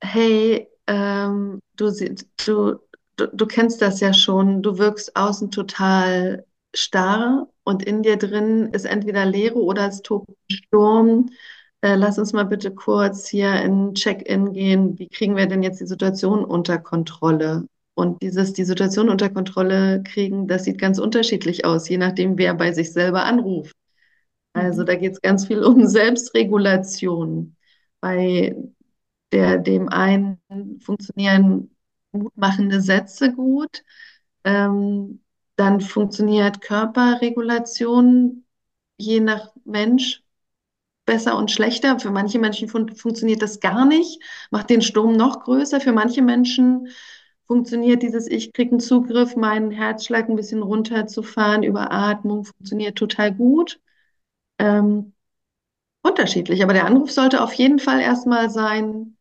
hey, 0.03 0.69
ähm, 0.87 1.61
du, 1.77 1.93
du, 2.47 2.81
du, 3.17 3.29
du 3.29 3.47
kennst 3.47 3.83
das 3.83 4.01
ja 4.01 4.13
schon, 4.15 4.63
du 4.63 4.79
wirkst 4.79 5.17
außen 5.17 5.51
total 5.51 6.47
starr 6.75 7.49
und 7.65 7.83
in 7.85 8.03
dir 8.03 8.17
drin 8.17 8.71
ist 8.73 8.85
entweder 8.85 9.25
Leere 9.25 9.57
oder 9.57 9.89
es 9.89 10.03
tobt 10.03 10.29
ein 10.29 10.35
Sturm. 10.51 11.31
Äh, 11.81 11.97
lass 11.97 12.19
uns 12.19 12.33
mal 12.33 12.45
bitte 12.45 12.75
kurz 12.75 13.29
hier 13.29 13.55
in 13.63 13.95
Check-in 13.95 14.53
gehen. 14.53 14.99
Wie 14.99 15.09
kriegen 15.09 15.37
wir 15.37 15.47
denn 15.47 15.63
jetzt 15.63 15.81
die 15.81 15.87
Situation 15.87 16.45
unter 16.45 16.79
Kontrolle? 16.79 17.67
Und 17.95 18.23
dieses, 18.23 18.53
die 18.53 18.65
Situation 18.65 19.09
unter 19.09 19.31
Kontrolle 19.31 20.03
kriegen, 20.03 20.49
das 20.49 20.65
sieht 20.65 20.79
ganz 20.79 20.99
unterschiedlich 20.99 21.65
aus, 21.65 21.89
je 21.89 21.97
nachdem, 21.97 22.37
wer 22.39 22.55
bei 22.55 22.73
sich 22.73 22.93
selber 22.93 23.25
anruft. 23.25 23.75
Also 24.53 24.83
mhm. 24.83 24.87
da 24.87 24.95
geht 24.97 25.13
es 25.13 25.23
ganz 25.23 25.47
viel 25.47 25.63
um 25.65 25.87
Selbstregulation. 25.87 27.57
Bei 28.01 28.55
der, 29.33 29.59
dem 29.59 29.89
einen 29.89 30.39
funktionieren 30.81 31.76
mutmachende 32.17 32.81
Sätze 32.81 33.33
gut. 33.33 33.85
Ähm, 34.45 35.23
dann 35.57 35.81
funktioniert 35.81 36.61
Körperregulation 36.61 38.45
je 38.99 39.21
nach 39.21 39.53
Mensch 39.65 40.23
besser 41.05 41.37
und 41.37 41.51
schlechter. 41.51 41.99
Für 42.01 42.11
manche 42.11 42.39
Menschen 42.39 42.69
fun 42.69 42.95
funktioniert 42.95 43.43
das 43.43 43.61
gar 43.61 43.85
nicht, 43.87 44.21
macht 44.51 44.71
den 44.71 44.83
Sturm 44.83 45.13
noch 45.17 45.41
größer. 45.45 45.81
Für 45.81 45.93
manche 45.93 46.23
Menschen 46.23 46.89
funktioniert 47.47 48.03
dieses 48.03 48.27
Ich 48.29 48.53
kriege 48.53 48.73
einen 48.73 48.81
Zugriff, 48.81 49.37
meinen 49.37 49.71
Herzschlag 49.71 50.29
ein 50.29 50.37
bisschen 50.37 50.63
runterzufahren 50.63 51.63
über 51.63 51.93
Atmung, 51.93 52.45
funktioniert 52.45 52.97
total 52.99 53.33
gut. 53.35 53.81
Ähm, 54.59 55.15
unterschiedlich, 56.03 56.63
aber 56.65 56.73
der 56.75 56.87
Anruf 56.87 57.11
sollte 57.13 57.43
auf 57.43 57.53
jeden 57.55 57.79
Fall 57.81 58.01
erstmal 58.01 58.51
sein, 58.51 59.17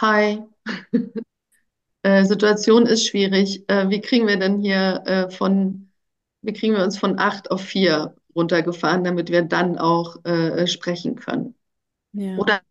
Hi, 0.00 0.42
äh, 2.08 2.24
Situation 2.24 2.86
ist 2.86 3.06
schwierig. 3.06 3.68
Äh, 3.68 3.90
wie 3.90 4.00
kriegen 4.00 4.26
wir 4.26 4.38
denn 4.38 4.58
hier 4.58 5.02
äh, 5.04 5.30
von, 5.30 5.90
wie 6.42 6.52
kriegen 6.54 6.74
wir 6.74 6.82
uns 6.82 6.98
von 6.98 7.18
acht 7.18 7.50
auf 7.50 7.60
vier 7.60 8.14
runtergefahren, 8.34 9.04
damit 9.04 9.30
wir 9.30 9.42
dann 9.42 9.78
auch 9.78 10.24
äh, 10.24 10.66
sprechen 10.66 11.16
können? 11.16 11.54
Ja. 12.12 12.36
Oder 12.38 12.62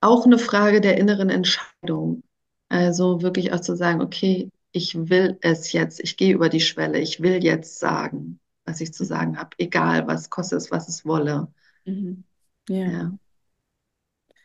auch 0.00 0.24
eine 0.24 0.38
Frage 0.38 0.80
der 0.80 0.96
inneren 0.96 1.28
Entscheidung. 1.28 2.22
Also 2.70 3.20
wirklich 3.22 3.52
auch 3.52 3.60
zu 3.60 3.76
sagen, 3.76 4.00
okay, 4.00 4.50
ich 4.72 4.94
will 5.08 5.38
es 5.40 5.72
jetzt, 5.72 6.00
ich 6.00 6.16
gehe 6.16 6.34
über 6.34 6.48
die 6.48 6.60
Schwelle, 6.60 6.98
ich 7.00 7.20
will 7.20 7.42
jetzt 7.42 7.78
sagen, 7.78 8.38
was 8.64 8.80
ich 8.80 8.92
zu 8.92 9.04
sagen 9.04 9.38
habe, 9.38 9.50
egal 9.58 10.06
was 10.06 10.30
kostet 10.30 10.58
es, 10.58 10.70
was 10.70 10.88
es 10.88 11.04
wolle. 11.04 11.48
Mhm. 11.84 12.24
Ja. 12.68 12.86
ja. 12.86 13.18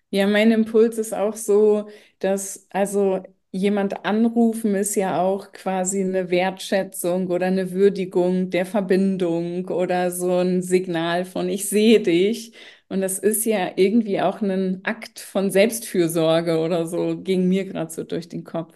Ja, 0.10 0.28
mein 0.28 0.52
Impuls 0.52 1.00
ist 1.00 1.14
auch 1.14 1.36
so, 1.36 1.90
dass 2.20 2.68
also 2.70 3.24
jemand 3.54 4.06
anrufen 4.06 4.76
ist 4.76 4.96
ja 4.96 5.22
auch 5.22 5.54
quasi 5.54 6.02
eine 6.04 6.30
Wertschätzung 6.32 7.30
oder 7.30 7.48
eine 7.48 7.72
Würdigung 7.72 8.50
der 8.52 8.66
Verbindung 8.66 9.70
oder 9.70 10.12
so 10.12 10.40
ein 10.40 10.62
Signal 10.64 11.26
von 11.26 11.50
ich 11.50 11.70
sehe 11.70 12.02
dich. 12.02 12.54
Und 12.90 13.02
das 13.02 13.20
ist 13.20 13.46
ja 13.46 13.72
irgendwie 13.78 14.22
auch 14.22 14.42
ein 14.42 14.82
Akt 14.86 15.20
von 15.22 15.52
Selbstfürsorge 15.52 16.60
oder 16.60 16.88
so, 16.88 17.18
ging 17.22 17.48
mir 17.50 17.66
gerade 17.66 17.92
so 17.94 18.04
durch 18.04 18.30
den 18.30 18.44
Kopf. 18.44 18.76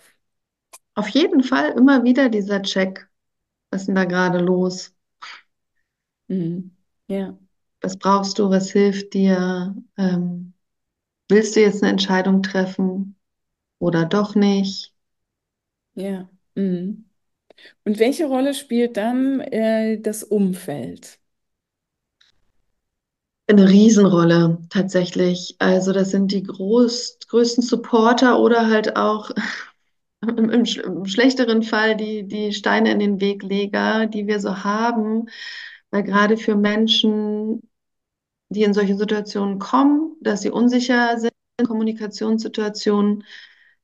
Auf 0.95 1.07
jeden 1.07 1.43
Fall 1.43 1.69
immer 1.77 2.03
wieder 2.03 2.27
dieser 2.27 2.61
Check. 2.61 3.07
Was 3.71 3.81
ist 3.83 3.87
denn 3.87 3.95
da 3.95 4.05
gerade 4.05 4.39
los? 4.39 4.95
Mhm. 6.29 6.71
Ja. 7.07 7.37
Was 7.81 7.97
brauchst 7.97 8.37
du? 8.39 8.49
Was 8.51 8.69
hilft 8.71 9.13
dir? 9.15 9.75
Ähm, 9.97 10.53
willst 11.29 11.55
du 11.57 11.61
jetzt 11.61 11.83
eine 11.83 11.91
Entscheidung 11.93 12.43
treffen? 12.43 13.16
Oder 13.79 14.05
doch 14.05 14.35
nicht. 14.35 14.93
Ja. 15.95 16.29
Mhm. 16.55 17.05
Und 17.85 17.99
welche 17.99 18.25
Rolle 18.25 18.53
spielt 18.53 18.97
dann 18.97 19.39
äh, 19.39 19.99
das 19.99 20.23
Umfeld? 20.23 21.19
Eine 23.47 23.69
Riesenrolle 23.69 24.59
tatsächlich. 24.69 25.55
Also 25.59 25.93
das 25.93 26.11
sind 26.11 26.31
die 26.31 26.43
groß, 26.43 27.19
größten 27.29 27.63
Supporter 27.63 28.39
oder 28.39 28.67
halt 28.67 28.97
auch 28.97 29.31
im, 30.21 30.49
im, 30.49 30.65
im, 30.65 31.05
schlechteren 31.05 31.63
Fall 31.63 31.95
die, 31.95 32.27
die 32.27 32.51
Steine 32.51 32.91
in 32.91 32.99
den 32.99 33.21
Wegleger, 33.21 34.05
die 34.05 34.27
wir 34.27 34.39
so 34.39 34.63
haben. 34.63 35.29
Weil 35.89 36.03
gerade 36.03 36.35
für 36.35 36.55
Menschen, 36.55 37.61
die 38.49 38.63
in 38.63 38.73
solche 38.73 38.95
Situationen 38.95 39.59
kommen, 39.59 40.17
dass 40.21 40.41
sie 40.41 40.51
unsicher 40.51 41.17
sind 41.17 41.31
in 41.59 41.65
Kommunikationssituationen, 41.67 43.23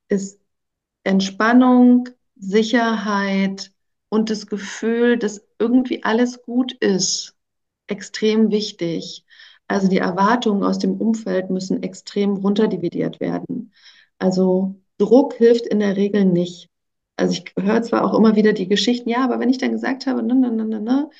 ist 0.08 0.40
Entspannung, 1.04 2.08
Sicherheit 2.36 3.72
und 4.08 4.30
das 4.30 4.46
Gefühl, 4.46 5.18
dass 5.18 5.46
irgendwie 5.58 6.04
alles 6.04 6.42
gut 6.42 6.72
ist, 6.74 7.36
extrem 7.86 8.50
wichtig. 8.50 9.24
Also 9.68 9.88
die 9.88 9.98
Erwartungen 9.98 10.62
aus 10.64 10.78
dem 10.78 11.00
Umfeld 11.00 11.50
müssen 11.50 11.82
extrem 11.82 12.34
runterdividiert 12.36 13.20
werden. 13.20 13.72
Also 14.18 14.76
Druck 14.98 15.34
hilft 15.34 15.66
in 15.66 15.80
der 15.80 15.96
Regel 15.96 16.24
nicht. 16.24 16.70
Also 17.16 17.34
ich 17.34 17.44
höre 17.58 17.82
zwar 17.82 18.04
auch 18.04 18.14
immer 18.18 18.36
wieder 18.36 18.52
die 18.52 18.68
Geschichten, 18.68 19.08
ja, 19.08 19.24
aber 19.24 19.40
wenn 19.40 19.50
ich 19.50 19.58
dann 19.58 19.72
gesagt 19.72 20.06
habe, 20.06 20.22
ne, 20.22 20.34
ne, 20.34 20.50
ne, 20.50 20.64
ne, 20.64 20.80
ne, 20.80 21.10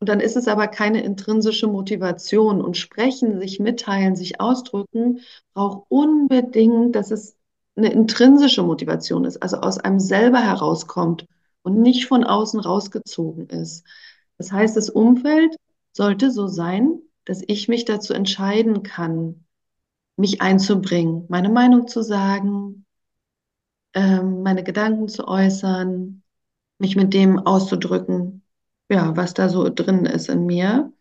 und 0.00 0.08
dann 0.08 0.20
ist 0.20 0.36
es 0.36 0.48
aber 0.48 0.66
keine 0.68 1.02
intrinsische 1.04 1.68
Motivation 1.68 2.60
und 2.60 2.76
sprechen, 2.76 3.38
sich 3.40 3.60
mitteilen, 3.60 4.16
sich 4.16 4.40
ausdrücken, 4.40 5.20
braucht 5.54 5.86
unbedingt, 5.90 6.96
dass 6.96 7.10
es 7.12 7.36
eine 7.76 7.92
intrinsische 7.92 8.62
Motivation 8.62 9.24
ist, 9.24 9.42
also 9.42 9.58
aus 9.58 9.78
einem 9.78 9.98
selber 10.00 10.40
herauskommt 10.40 11.26
und 11.62 11.80
nicht 11.80 12.06
von 12.06 12.24
außen 12.24 12.60
rausgezogen 12.60 13.48
ist. 13.48 13.86
Das 14.38 14.52
heißt, 14.52 14.76
das 14.76 14.90
Umfeld 14.90 15.56
sollte 15.92 16.30
so 16.30 16.48
sein, 16.48 17.00
dass 17.24 17.42
ich 17.46 17.68
mich 17.68 17.84
dazu 17.84 18.14
entscheiden 18.14 18.82
kann, 18.82 19.44
mich 20.16 20.42
einzubringen, 20.42 21.24
meine 21.28 21.48
Meinung 21.48 21.88
zu 21.88 22.02
sagen, 22.02 22.84
ähm, 23.94 24.42
meine 24.42 24.64
Gedanken 24.64 25.08
zu 25.08 25.26
äußern, 25.28 26.22
mich 26.78 26.96
mit 26.96 27.14
dem 27.14 27.38
auszudrücken, 27.38 28.42
ja, 28.90 29.16
was 29.16 29.34
da 29.34 29.48
so 29.48 29.68
drin 29.68 30.06
ist 30.06 30.28
in 30.28 30.46
mir. 30.46 30.92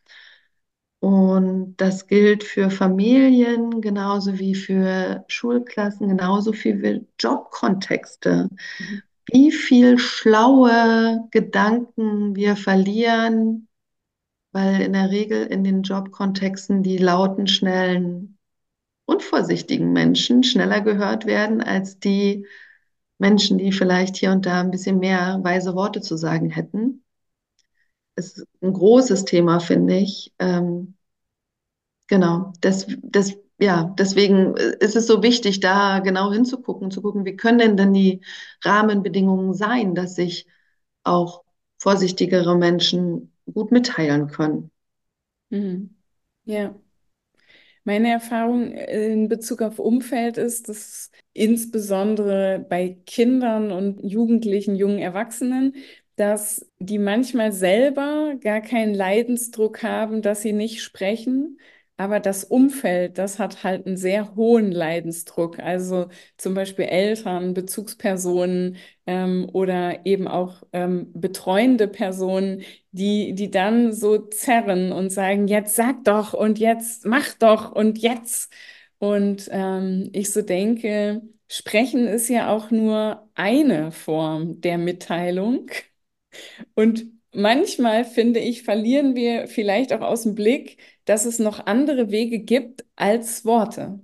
Und 1.01 1.77
das 1.77 2.05
gilt 2.05 2.43
für 2.43 2.69
Familien 2.69 3.81
genauso 3.81 4.37
wie 4.37 4.53
für 4.53 5.25
Schulklassen, 5.27 6.07
genauso 6.07 6.53
wie 6.53 6.75
für 6.75 7.01
Jobkontexte. 7.19 8.49
Wie 9.25 9.51
viel 9.51 9.97
schlaue 9.97 11.27
Gedanken 11.31 12.35
wir 12.35 12.55
verlieren, 12.55 13.67
weil 14.51 14.81
in 14.81 14.93
der 14.93 15.09
Regel 15.09 15.47
in 15.47 15.63
den 15.63 15.81
Jobkontexten 15.81 16.83
die 16.83 16.99
lauten, 16.99 17.47
schnellen, 17.47 18.37
unvorsichtigen 19.05 19.91
Menschen 19.91 20.43
schneller 20.43 20.81
gehört 20.81 21.25
werden 21.25 21.63
als 21.63 21.97
die 21.97 22.45
Menschen, 23.17 23.57
die 23.57 23.71
vielleicht 23.71 24.17
hier 24.17 24.31
und 24.31 24.45
da 24.45 24.61
ein 24.61 24.69
bisschen 24.69 24.99
mehr 24.99 25.39
weise 25.41 25.73
Worte 25.73 26.01
zu 26.01 26.15
sagen 26.15 26.51
hätten. 26.51 27.03
Ist 28.15 28.45
ein 28.61 28.73
großes 28.73 29.25
Thema, 29.25 29.59
finde 29.59 29.97
ich. 29.97 30.33
Ähm, 30.39 30.95
genau, 32.07 32.53
das, 32.61 32.87
das, 33.03 33.33
ja, 33.59 33.93
deswegen 33.97 34.55
ist 34.55 34.95
es 34.95 35.07
so 35.07 35.23
wichtig, 35.23 35.59
da 35.59 35.99
genau 35.99 36.31
hinzugucken, 36.31 36.91
zu 36.91 37.01
gucken, 37.01 37.25
wie 37.25 37.35
können 37.35 37.77
denn 37.77 37.93
die 37.93 38.21
Rahmenbedingungen 38.63 39.53
sein, 39.53 39.95
dass 39.95 40.15
sich 40.15 40.47
auch 41.03 41.43
vorsichtigere 41.77 42.55
Menschen 42.57 43.33
gut 43.51 43.71
mitteilen 43.71 44.27
können. 44.27 44.71
Mhm. 45.49 45.95
Ja. 46.45 46.75
Meine 47.83 48.09
Erfahrung 48.11 48.71
in 48.73 49.27
Bezug 49.27 49.61
auf 49.61 49.79
Umfeld 49.79 50.37
ist, 50.37 50.69
dass 50.69 51.09
insbesondere 51.33 52.63
bei 52.69 52.97
Kindern 53.05 53.71
und 53.71 53.99
Jugendlichen, 54.03 54.75
jungen 54.75 54.99
Erwachsenen, 54.99 55.75
dass 56.15 56.65
die 56.79 56.99
manchmal 56.99 57.51
selber 57.51 58.35
gar 58.41 58.61
keinen 58.61 58.93
Leidensdruck 58.93 59.83
haben, 59.83 60.21
dass 60.21 60.41
sie 60.41 60.53
nicht 60.53 60.81
sprechen, 60.83 61.57
aber 61.97 62.19
das 62.19 62.43
Umfeld, 62.43 63.17
das 63.19 63.37
hat 63.37 63.63
halt 63.63 63.85
einen 63.85 63.95
sehr 63.97 64.35
hohen 64.35 64.71
Leidensdruck. 64.71 65.59
Also 65.59 66.07
zum 66.37 66.55
Beispiel 66.55 66.85
Eltern, 66.85 67.53
Bezugspersonen 67.53 68.77
ähm, 69.05 69.47
oder 69.53 70.03
eben 70.05 70.27
auch 70.27 70.63
ähm, 70.73 71.11
betreuende 71.13 71.87
Personen, 71.87 72.63
die, 72.91 73.33
die 73.35 73.51
dann 73.51 73.93
so 73.93 74.17
zerren 74.17 74.91
und 74.91 75.11
sagen, 75.11 75.47
jetzt 75.47 75.75
sag 75.75 76.03
doch 76.03 76.33
und 76.33 76.57
jetzt 76.59 77.05
mach 77.05 77.33
doch 77.35 77.71
und 77.71 77.99
jetzt. 77.99 78.51
Und 78.97 79.47
ähm, 79.51 80.09
ich 80.13 80.31
so 80.31 80.41
denke, 80.41 81.21
Sprechen 81.49 82.07
ist 82.07 82.29
ja 82.29 82.49
auch 82.49 82.71
nur 82.71 83.29
eine 83.35 83.91
Form 83.91 84.61
der 84.61 84.77
Mitteilung. 84.77 85.67
Und 86.75 87.05
manchmal, 87.33 88.05
finde 88.05 88.39
ich, 88.39 88.63
verlieren 88.63 89.15
wir 89.15 89.47
vielleicht 89.47 89.93
auch 89.93 90.01
aus 90.01 90.23
dem 90.23 90.35
Blick, 90.35 90.77
dass 91.05 91.25
es 91.25 91.39
noch 91.39 91.65
andere 91.65 92.11
Wege 92.11 92.39
gibt, 92.39 92.85
als 92.95 93.45
Worte 93.45 93.99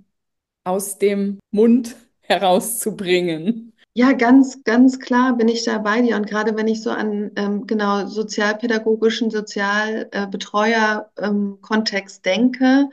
aus 0.64 0.98
dem 0.98 1.38
Mund 1.50 1.96
herauszubringen. 2.20 3.72
Ja, 3.94 4.12
ganz, 4.12 4.62
ganz 4.62 5.00
klar 5.00 5.36
bin 5.36 5.48
ich 5.48 5.64
da 5.64 5.78
bei 5.78 6.02
dir. 6.02 6.16
Und 6.16 6.28
gerade 6.28 6.56
wenn 6.56 6.68
ich 6.68 6.82
so 6.82 6.90
an 6.90 7.32
ähm, 7.36 7.66
genau 7.66 8.06
sozialpädagogischen, 8.06 9.30
Sozialbetreuer-Kontext 9.30 12.26
ähm, 12.26 12.32
denke, 12.32 12.90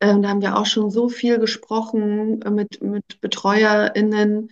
ähm, 0.00 0.22
da 0.22 0.28
haben 0.30 0.40
wir 0.40 0.56
auch 0.56 0.66
schon 0.66 0.90
so 0.90 1.08
viel 1.08 1.38
gesprochen 1.38 2.42
äh, 2.42 2.50
mit, 2.50 2.82
mit 2.82 3.20
BetreuerInnen. 3.20 4.50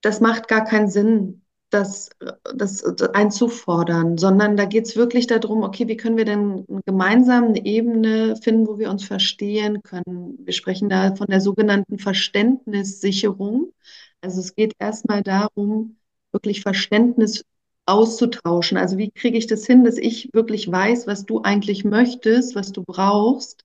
Das 0.00 0.20
macht 0.20 0.48
gar 0.48 0.64
keinen 0.64 0.88
Sinn, 0.88 1.45
das, 1.76 2.10
das, 2.54 2.82
einzufordern, 3.14 4.18
sondern 4.18 4.56
da 4.56 4.64
geht 4.64 4.86
es 4.86 4.96
wirklich 4.96 5.26
darum, 5.26 5.62
okay, 5.62 5.88
wie 5.88 5.96
können 5.96 6.16
wir 6.16 6.24
denn 6.24 6.64
gemeinsam 6.84 7.44
eine 7.44 7.64
Ebene 7.64 8.36
finden, 8.36 8.66
wo 8.66 8.78
wir 8.78 8.90
uns 8.90 9.04
verstehen 9.04 9.82
können. 9.82 10.38
Wir 10.44 10.52
sprechen 10.52 10.88
da 10.88 11.14
von 11.14 11.26
der 11.28 11.40
sogenannten 11.40 11.98
Verständnissicherung. 11.98 13.72
Also 14.20 14.40
es 14.40 14.54
geht 14.54 14.74
erstmal 14.78 15.22
darum, 15.22 15.96
wirklich 16.32 16.62
Verständnis 16.62 17.44
auszutauschen. 17.86 18.78
Also 18.78 18.98
wie 18.98 19.10
kriege 19.10 19.38
ich 19.38 19.46
das 19.46 19.66
hin, 19.66 19.84
dass 19.84 19.96
ich 19.96 20.30
wirklich 20.32 20.70
weiß, 20.70 21.06
was 21.06 21.24
du 21.24 21.42
eigentlich 21.42 21.84
möchtest, 21.84 22.54
was 22.54 22.72
du 22.72 22.82
brauchst. 22.84 23.64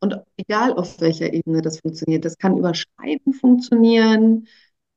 Und 0.00 0.16
egal 0.36 0.72
auf 0.74 1.00
welcher 1.00 1.32
Ebene 1.32 1.62
das 1.62 1.80
funktioniert, 1.80 2.24
das 2.24 2.36
kann 2.36 2.58
über 2.58 2.74
Schreiben 2.74 3.32
funktionieren, 3.32 4.48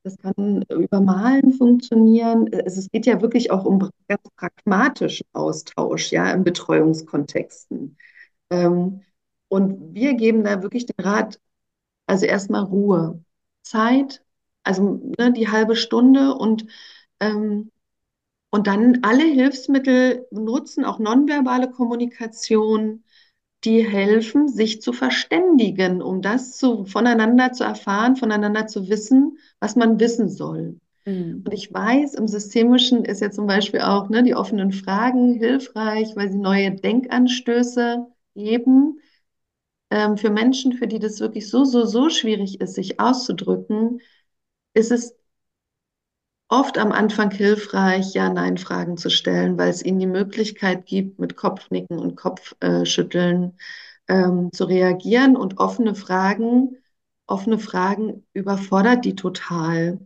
das 0.06 0.18
kann 0.20 0.62
über 0.70 1.02
Malen 1.02 1.52
funktionieren. 1.54 2.48
Also 2.54 2.80
es 2.80 2.92
geht 2.92 3.08
ja 3.08 3.22
wirklich 3.22 3.50
auch 3.52 3.66
um 3.66 3.80
ganz 4.08 4.22
pragmatischen 4.38 5.26
Austausch, 5.34 6.12
ja, 6.12 6.32
in 6.32 6.44
Betreuungskontexten. 6.44 7.98
Ähm, 8.52 9.02
und 9.50 9.96
wir 9.96 10.14
geben 10.16 10.44
da 10.44 10.62
wirklich 10.62 10.86
den 10.86 11.04
Rat, 11.04 11.40
also 12.08 12.26
erstmal 12.28 12.64
Ruhe, 12.64 13.24
Zeit, 13.64 14.24
also 14.64 15.02
ne, 15.18 15.34
die 15.34 15.50
halbe 15.50 15.76
Stunde 15.76 16.36
und, 16.36 16.68
ähm, 17.20 17.72
und 18.52 18.68
dann 18.68 19.00
alle 19.04 19.24
Hilfsmittel 19.24 20.28
nutzen, 20.32 20.86
auch 20.86 21.00
nonverbale 21.00 21.72
Kommunikation, 21.72 23.04
die 23.66 23.84
helfen, 23.84 24.48
sich 24.48 24.82
zu 24.82 24.94
verständigen, 24.94 26.02
um 26.02 26.22
das 26.22 26.58
zu, 26.58 26.86
voneinander 26.86 27.52
zu 27.52 27.64
erfahren, 27.64 28.16
voneinander 28.16 28.68
zu 28.68 28.90
wissen, 28.90 29.38
was 29.60 29.76
man 29.76 30.00
wissen 30.00 30.30
soll. 30.30 30.80
Mhm. 31.06 31.44
Und 31.46 31.54
ich 31.54 31.74
weiß, 31.74 32.14
im 32.16 32.28
Systemischen 32.28 33.06
ist 33.06 33.22
ja 33.22 33.32
zum 33.32 33.48
Beispiel 33.48 33.82
auch 33.82 34.10
ne, 34.10 34.24
die 34.24 34.36
offenen 34.36 34.72
Fragen 34.72 35.34
hilfreich, 35.34 36.16
weil 36.16 36.32
sie 36.32 36.38
neue 36.38 36.72
Denkanstöße 36.72 38.08
geben. 38.36 39.00
Ähm, 39.90 40.18
für 40.18 40.30
Menschen, 40.30 40.74
für 40.74 40.88
die 40.88 41.00
das 41.00 41.20
wirklich 41.20 41.50
so, 41.50 41.64
so, 41.64 41.86
so 41.86 42.10
schwierig 42.10 42.62
ist, 42.62 42.76
sich 42.76 43.00
auszudrücken, 43.00 44.02
ist 44.74 44.92
es 44.92 45.16
oft 46.48 46.78
am 46.78 46.92
Anfang 46.92 47.32
hilfreich, 47.32 48.14
Ja-Nein-Fragen 48.14 48.98
zu 48.98 49.10
stellen, 49.10 49.58
weil 49.58 49.70
es 49.70 49.84
ihnen 49.84 50.00
die 50.00 50.08
Möglichkeit 50.08 50.86
gibt, 50.86 51.20
mit 51.20 51.36
Kopfnicken 51.36 52.00
und 52.00 52.16
Kopfschütteln 52.16 53.58
ähm, 54.08 54.52
zu 54.54 54.66
reagieren 54.66 55.36
und 55.36 55.58
offene 55.60 55.96
Fragen, 55.96 56.78
offene 57.28 57.60
Fragen 57.60 58.26
überfordert 58.34 59.06
die 59.06 59.16
total. 59.16 60.00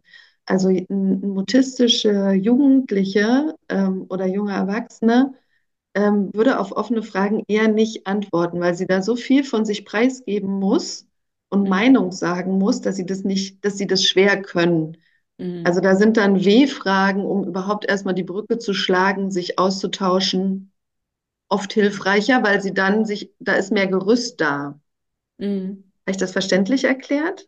Also 0.45 0.69
ein, 0.69 0.87
mutistische 1.21 2.31
Jugendliche 2.31 3.55
ähm, 3.69 4.05
oder 4.09 4.25
junge 4.25 4.53
Erwachsene 4.53 5.33
ähm, 5.95 6.31
würde 6.33 6.59
auf 6.59 6.71
offene 6.71 7.03
Fragen 7.03 7.43
eher 7.47 7.67
nicht 7.67 8.07
antworten, 8.07 8.59
weil 8.59 8.75
sie 8.75 8.87
da 8.87 9.01
so 9.01 9.15
viel 9.15 9.43
von 9.43 9.65
sich 9.65 9.85
preisgeben 9.85 10.49
muss 10.59 11.07
und 11.49 11.63
mhm. 11.63 11.69
Meinung 11.69 12.11
sagen 12.11 12.57
muss, 12.57 12.81
dass 12.81 12.95
sie 12.95 13.05
das 13.05 13.23
nicht, 13.23 13.63
dass 13.65 13.77
sie 13.77 13.87
das 13.87 14.03
schwer 14.03 14.41
können. 14.41 14.97
Mhm. 15.39 15.63
Also 15.65 15.79
da 15.81 15.95
sind 15.95 16.17
dann 16.17 16.43
W-Fragen, 16.43 17.25
um 17.25 17.45
überhaupt 17.45 17.85
erstmal 17.85 18.13
die 18.13 18.23
Brücke 18.23 18.57
zu 18.57 18.73
schlagen, 18.73 19.31
sich 19.31 19.57
auszutauschen, 19.57 20.71
oft 21.49 21.73
hilfreicher, 21.73 22.43
weil 22.43 22.61
sie 22.61 22.73
dann 22.73 23.05
sich, 23.05 23.31
da 23.39 23.53
ist 23.53 23.71
mehr 23.71 23.87
Gerüst 23.87 24.41
da. 24.41 24.79
Mhm. 25.37 25.83
Habe 26.01 26.11
ich 26.11 26.17
das 26.17 26.31
verständlich 26.31 26.83
erklärt? 26.83 27.47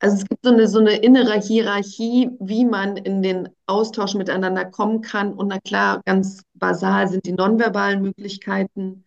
Also 0.00 0.16
es 0.18 0.28
gibt 0.28 0.44
so 0.44 0.52
eine, 0.52 0.68
so 0.68 0.78
eine 0.78 0.96
innere 0.98 1.40
Hierarchie, 1.40 2.30
wie 2.38 2.64
man 2.64 2.96
in 2.96 3.20
den 3.20 3.48
Austausch 3.66 4.14
miteinander 4.14 4.64
kommen 4.64 5.00
kann. 5.00 5.32
Und 5.34 5.48
na 5.48 5.58
klar, 5.58 6.00
ganz 6.04 6.42
basal 6.54 7.08
sind 7.08 7.26
die 7.26 7.32
nonverbalen 7.32 8.02
Möglichkeiten. 8.02 9.04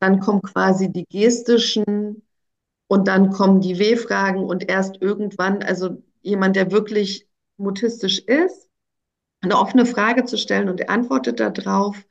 Dann 0.00 0.20
kommen 0.20 0.42
quasi 0.42 0.92
die 0.92 1.06
gestischen 1.08 2.26
und 2.88 3.08
dann 3.08 3.30
kommen 3.30 3.60
die 3.60 3.78
W-Fragen 3.78 4.44
und 4.44 4.68
erst 4.68 5.00
irgendwann, 5.00 5.62
also 5.62 6.02
jemand, 6.22 6.56
der 6.56 6.70
wirklich 6.70 7.28
mutistisch 7.56 8.18
ist, 8.20 8.68
eine 9.40 9.58
offene 9.58 9.86
Frage 9.86 10.24
zu 10.24 10.36
stellen 10.36 10.68
und 10.68 10.80
er 10.80 10.90
antwortet 10.90 11.40
darauf, 11.40 12.04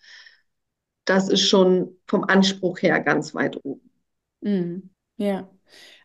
das 1.05 1.29
ist 1.29 1.47
schon 1.47 1.97
vom 2.05 2.23
Anspruch 2.23 2.81
her 2.81 2.99
ganz 2.99 3.33
weit 3.33 3.57
oben. 3.63 3.89
Mm, 4.41 4.89
ja. 5.17 5.49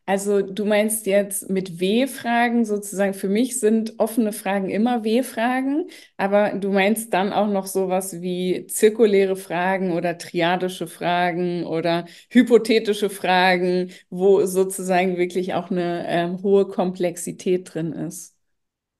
Also 0.04 0.42
du 0.42 0.64
meinst 0.64 1.06
jetzt 1.06 1.48
mit 1.48 1.78
W-Fragen 1.80 2.64
sozusagen, 2.64 3.14
für 3.14 3.28
mich 3.28 3.60
sind 3.60 3.94
offene 3.98 4.32
Fragen 4.32 4.68
immer 4.68 5.04
W-Fragen, 5.04 5.86
aber 6.16 6.50
du 6.54 6.70
meinst 6.72 7.14
dann 7.14 7.32
auch 7.32 7.46
noch 7.48 7.66
sowas 7.66 8.20
wie 8.20 8.66
zirkuläre 8.66 9.36
Fragen 9.36 9.92
oder 9.92 10.18
triadische 10.18 10.86
Fragen 10.88 11.64
oder 11.64 12.06
hypothetische 12.30 13.10
Fragen, 13.10 13.90
wo 14.10 14.44
sozusagen 14.44 15.16
wirklich 15.18 15.54
auch 15.54 15.70
eine 15.70 16.04
ähm, 16.08 16.42
hohe 16.42 16.66
Komplexität 16.66 17.72
drin 17.72 17.92
ist. 17.92 18.34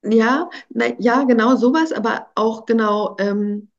Ja, 0.04 0.50
na, 0.70 0.86
ja, 0.98 1.22
genau 1.24 1.54
sowas, 1.56 1.92
aber 1.92 2.26
auch 2.34 2.66
genau 2.66 3.16
ähm, 3.20 3.70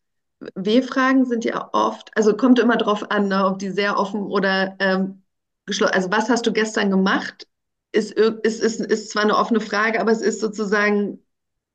W-Fragen 0.55 1.25
sind 1.25 1.45
ja 1.45 1.69
oft, 1.73 2.11
also 2.17 2.37
kommt 2.37 2.59
immer 2.59 2.77
drauf 2.77 3.11
an, 3.11 3.29
ne, 3.29 3.45
ob 3.45 3.59
die 3.59 3.71
sehr 3.71 3.97
offen 3.99 4.23
oder 4.23 4.75
ähm, 4.79 5.22
geschlossen. 5.65 5.93
Also 5.93 6.11
was 6.11 6.29
hast 6.29 6.45
du 6.45 6.53
gestern 6.53 6.89
gemacht? 6.89 7.47
Ist, 7.91 8.11
ist, 8.11 8.61
ist, 8.61 8.79
ist 8.79 9.11
zwar 9.11 9.23
eine 9.23 9.37
offene 9.37 9.61
Frage, 9.61 9.99
aber 10.01 10.11
es 10.11 10.21
ist 10.21 10.39
sozusagen, 10.41 11.19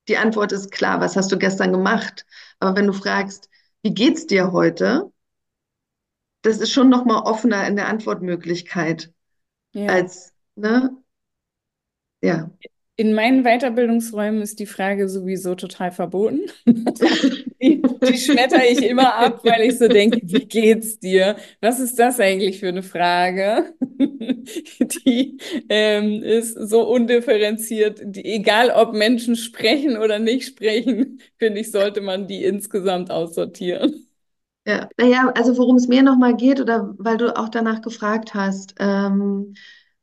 die 0.09 0.17
Antwort 0.17 0.53
ist 0.53 0.73
klar, 0.73 1.01
was 1.01 1.17
hast 1.17 1.31
du 1.31 1.39
gestern 1.39 1.73
gemacht? 1.73 2.27
Aber 2.59 2.77
wenn 2.77 2.87
du 2.87 2.93
fragst, 2.93 3.49
wie 3.83 3.95
geht's 3.95 4.27
dir 4.27 4.53
heute? 4.53 5.13
Das 6.43 6.59
ist 6.59 6.73
schon 6.73 6.89
nochmal 6.89 7.23
offener 7.23 7.67
in 7.67 7.77
der 7.77 7.89
Antwortmöglichkeit 7.89 9.13
ja. 9.73 9.87
als, 9.89 10.33
ne? 10.57 10.97
Ja. 12.21 12.51
In 13.01 13.15
meinen 13.15 13.45
Weiterbildungsräumen 13.45 14.43
ist 14.43 14.59
die 14.59 14.67
Frage 14.67 15.09
sowieso 15.09 15.55
total 15.55 15.93
verboten. 15.93 16.41
Die, 17.61 17.83
die 17.83 18.19
schmetter 18.19 18.69
ich 18.69 18.83
immer 18.85 19.15
ab, 19.17 19.41
weil 19.45 19.63
ich 19.63 19.79
so 19.79 19.89
denke, 19.89 20.21
wie 20.23 20.45
geht's 20.47 20.99
dir? 21.01 21.37
Was 21.61 21.81
ist 21.81 21.99
das 21.99 22.21
eigentlich 22.21 22.61
für 22.61 22.69
eine 22.69 22.83
Frage? 22.83 23.73
Die 25.07 25.39
ähm, 25.69 26.23
ist 26.23 26.55
so 26.55 26.89
undifferenziert. 26.89 28.01
Die, 28.05 28.25
egal, 28.25 28.71
ob 28.71 28.93
Menschen 28.95 29.37
sprechen 29.37 29.97
oder 29.97 30.19
nicht 30.19 30.47
sprechen, 30.47 31.21
finde 31.37 31.61
ich, 31.61 31.71
sollte 31.71 32.01
man 32.01 32.27
die 32.29 32.45
insgesamt 32.45 33.11
aussortieren. 33.13 34.09
Ja, 34.67 34.89
naja, 34.99 35.33
also 35.35 35.57
worum 35.57 35.77
es 35.77 35.89
mir 35.89 36.03
nochmal 36.03 36.37
geht, 36.37 36.61
oder 36.61 36.95
weil 36.99 37.17
du 37.17 37.35
auch 37.37 37.49
danach 37.49 37.81
gefragt 37.81 38.35
hast, 38.35 38.75
ähm, 38.79 39.55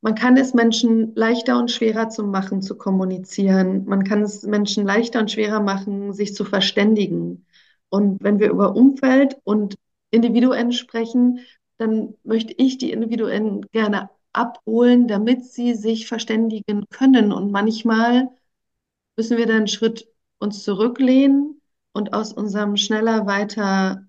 man 0.06 0.14
kann 0.14 0.38
es 0.38 0.54
Menschen 0.54 1.16
leichter 1.16 1.58
und 1.58 1.72
schwerer 1.72 2.10
zu 2.10 2.26
machen, 2.26 2.62
zu 2.62 2.78
kommunizieren. 2.78 3.86
Man 3.86 4.04
kann 4.04 4.22
es 4.22 4.44
Menschen 4.44 4.86
leichter 4.86 5.20
und 5.20 5.32
schwerer 5.32 5.62
machen, 5.62 6.14
sich 6.14 6.36
zu 6.36 6.46
verständigen. 6.46 7.48
Und 7.90 8.22
wenn 8.22 8.38
wir 8.38 8.52
über 8.52 8.76
Umfeld 8.76 9.38
und 9.46 9.74
Individuen 10.12 10.74
sprechen, 10.74 11.40
dann 11.80 12.14
möchte 12.24 12.54
ich 12.56 12.78
die 12.78 12.92
Individuen 12.92 13.66
gerne 13.72 14.12
abholen, 14.32 15.08
damit 15.08 15.44
sie 15.44 15.74
sich 15.74 16.08
verständigen 16.08 16.86
können. 16.92 17.32
Und 17.32 17.52
manchmal 17.52 18.30
müssen 19.18 19.38
wir 19.38 19.48
dann 19.48 19.56
einen 19.58 19.68
Schritt 19.68 20.08
uns 20.38 20.64
zurücklehnen 20.64 21.60
und 21.94 22.14
aus 22.14 22.32
unserem 22.32 22.78
schneller 22.78 23.26
weiter 23.26 24.06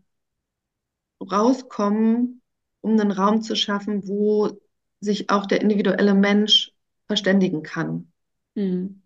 rauskommen, 1.23 2.43
um 2.83 3.01
einen 3.01 3.13
Raum 3.13 3.41
zu 3.41 3.57
schaffen, 3.57 4.07
wo 4.07 4.61
sich 5.07 5.31
auch 5.31 5.47
der 5.47 5.63
individuelle 5.63 6.15
Mensch 6.15 6.73
verständigen 7.07 7.63
kann. 7.63 8.13
Mhm. 8.55 9.03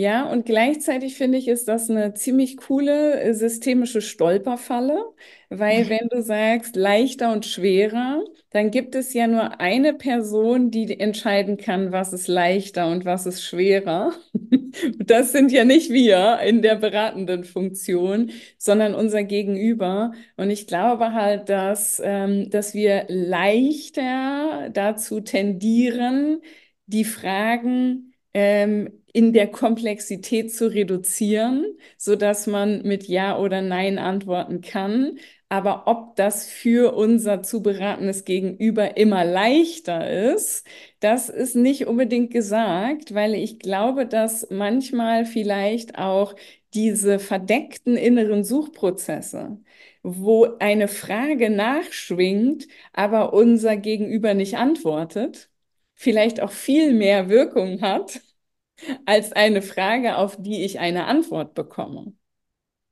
Ja, 0.00 0.30
und 0.30 0.46
gleichzeitig 0.46 1.16
finde 1.16 1.38
ich, 1.38 1.48
ist 1.48 1.66
das 1.66 1.90
eine 1.90 2.14
ziemlich 2.14 2.56
coole 2.56 3.20
äh, 3.20 3.34
systemische 3.34 4.00
Stolperfalle, 4.00 5.04
weil 5.50 5.88
wenn 5.88 6.08
du 6.08 6.22
sagst 6.22 6.76
leichter 6.76 7.32
und 7.32 7.44
schwerer, 7.46 8.22
dann 8.50 8.70
gibt 8.70 8.94
es 8.94 9.12
ja 9.12 9.26
nur 9.26 9.58
eine 9.60 9.94
Person, 9.94 10.70
die 10.70 11.00
entscheiden 11.00 11.56
kann, 11.56 11.90
was 11.90 12.12
ist 12.12 12.28
leichter 12.28 12.86
und 12.92 13.04
was 13.04 13.26
ist 13.26 13.42
schwerer. 13.42 14.12
Das 14.98 15.32
sind 15.32 15.50
ja 15.50 15.64
nicht 15.64 15.90
wir 15.90 16.38
in 16.40 16.62
der 16.62 16.76
beratenden 16.76 17.42
Funktion, 17.44 18.30
sondern 18.58 18.94
unser 18.94 19.24
Gegenüber. 19.24 20.12
Und 20.36 20.50
ich 20.50 20.66
glaube 20.68 21.12
halt, 21.14 21.48
dass, 21.48 22.00
ähm, 22.04 22.48
dass 22.50 22.74
wir 22.74 23.06
leichter 23.08 24.68
dazu 24.72 25.20
tendieren, 25.20 26.40
die 26.86 27.04
Fragen 27.04 28.07
ähm, 28.34 28.90
in 29.12 29.32
der 29.32 29.48
Komplexität 29.48 30.52
zu 30.54 30.66
reduzieren, 30.72 31.64
so 31.96 32.14
dass 32.16 32.46
man 32.46 32.82
mit 32.82 33.04
Ja 33.08 33.38
oder 33.38 33.62
Nein 33.62 33.98
antworten 33.98 34.60
kann. 34.60 35.18
Aber 35.48 35.86
ob 35.86 36.14
das 36.16 36.46
für 36.46 36.94
unser 36.94 37.42
zu 37.42 37.62
beratendes 37.62 38.24
Gegenüber 38.24 38.96
immer 38.98 39.24
leichter 39.24 40.10
ist, 40.34 40.66
das 41.00 41.30
ist 41.30 41.56
nicht 41.56 41.86
unbedingt 41.86 42.30
gesagt, 42.30 43.14
weil 43.14 43.34
ich 43.34 43.58
glaube, 43.58 44.06
dass 44.06 44.48
manchmal 44.50 45.24
vielleicht 45.24 45.98
auch 45.98 46.34
diese 46.74 47.18
verdeckten 47.18 47.96
inneren 47.96 48.44
Suchprozesse, 48.44 49.58
wo 50.02 50.46
eine 50.58 50.88
Frage 50.88 51.50
nachschwingt, 51.50 52.68
aber 52.92 53.32
unser 53.32 53.76
Gegenüber 53.76 54.34
nicht 54.34 54.56
antwortet, 54.58 55.47
vielleicht 55.98 56.40
auch 56.40 56.52
viel 56.52 56.94
mehr 56.94 57.28
Wirkung 57.28 57.82
hat 57.82 58.20
als 59.04 59.32
eine 59.32 59.62
Frage, 59.62 60.16
auf 60.16 60.36
die 60.40 60.64
ich 60.64 60.78
eine 60.78 61.06
Antwort 61.06 61.54
bekomme. 61.54 62.12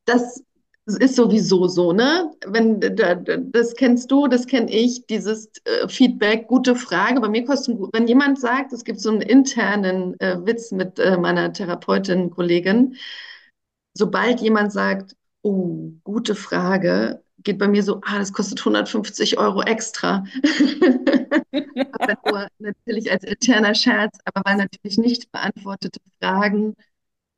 Das 0.06 0.42
ist 0.86 1.14
sowieso 1.14 1.68
so, 1.68 1.92
ne? 1.92 2.32
Wenn 2.46 2.80
das 3.52 3.74
kennst 3.74 4.10
du, 4.10 4.26
das 4.26 4.48
kenne 4.48 4.72
ich, 4.72 5.06
dieses 5.06 5.50
äh, 5.64 5.88
Feedback, 5.88 6.48
gute 6.48 6.74
Frage. 6.74 7.20
Bei 7.20 7.28
mir 7.28 7.44
kostet, 7.44 7.78
wenn 7.92 8.08
jemand 8.08 8.40
sagt, 8.40 8.72
es 8.72 8.82
gibt 8.82 9.00
so 9.00 9.10
einen 9.10 9.22
internen 9.22 10.18
äh, 10.18 10.44
Witz 10.44 10.72
mit 10.72 10.98
äh, 10.98 11.16
meiner 11.16 11.52
Therapeutin, 11.52 12.30
Kollegin, 12.30 12.96
sobald 13.94 14.40
jemand 14.40 14.72
sagt, 14.72 15.14
oh, 15.42 15.92
gute 16.02 16.34
Frage, 16.34 17.22
geht 17.46 17.58
bei 17.58 17.68
mir 17.68 17.82
so, 17.82 18.00
ah, 18.04 18.18
das 18.18 18.34
kostet 18.34 18.58
150 18.58 19.38
Euro 19.38 19.62
extra. 19.62 20.24
aber 21.92 22.18
nur 22.26 22.48
natürlich 22.58 23.10
als 23.10 23.24
interner 23.24 23.74
Scherz, 23.74 24.18
aber 24.26 24.42
weil 24.44 24.56
natürlich 24.58 24.98
nicht 24.98 25.32
beantwortete 25.32 26.00
Fragen 26.20 26.74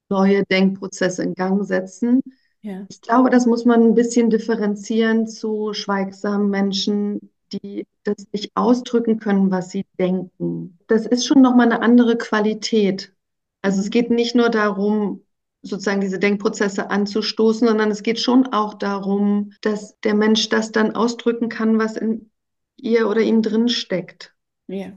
neue 0.08 0.44
Denkprozesse 0.44 1.22
in 1.22 1.34
Gang 1.34 1.64
setzen. 1.64 2.22
Ja. 2.62 2.86
Ich 2.88 3.00
glaube, 3.02 3.30
das 3.30 3.46
muss 3.46 3.64
man 3.64 3.82
ein 3.82 3.94
bisschen 3.94 4.30
differenzieren 4.30 5.28
zu 5.28 5.74
schweigsamen 5.74 6.48
Menschen, 6.48 7.30
die 7.52 7.86
das 8.02 8.26
nicht 8.32 8.50
ausdrücken 8.54 9.20
können, 9.20 9.50
was 9.50 9.70
sie 9.70 9.84
denken. 9.98 10.78
Das 10.86 11.06
ist 11.06 11.26
schon 11.26 11.42
nochmal 11.42 11.66
eine 11.66 11.82
andere 11.82 12.16
Qualität. 12.16 13.12
Also 13.60 13.80
es 13.80 13.90
geht 13.90 14.10
nicht 14.10 14.34
nur 14.34 14.48
darum, 14.48 15.22
sozusagen 15.62 16.00
diese 16.00 16.18
Denkprozesse 16.18 16.90
anzustoßen, 16.90 17.66
sondern 17.66 17.90
es 17.90 18.02
geht 18.02 18.20
schon 18.20 18.46
auch 18.52 18.74
darum, 18.74 19.52
dass 19.60 19.98
der 20.00 20.14
Mensch 20.14 20.48
das 20.48 20.72
dann 20.72 20.94
ausdrücken 20.94 21.48
kann, 21.48 21.78
was 21.78 21.96
in 21.96 22.30
ihr 22.76 23.08
oder 23.08 23.20
ihm 23.20 23.42
drin 23.42 23.68
steckt. 23.68 24.34
Ja. 24.68 24.96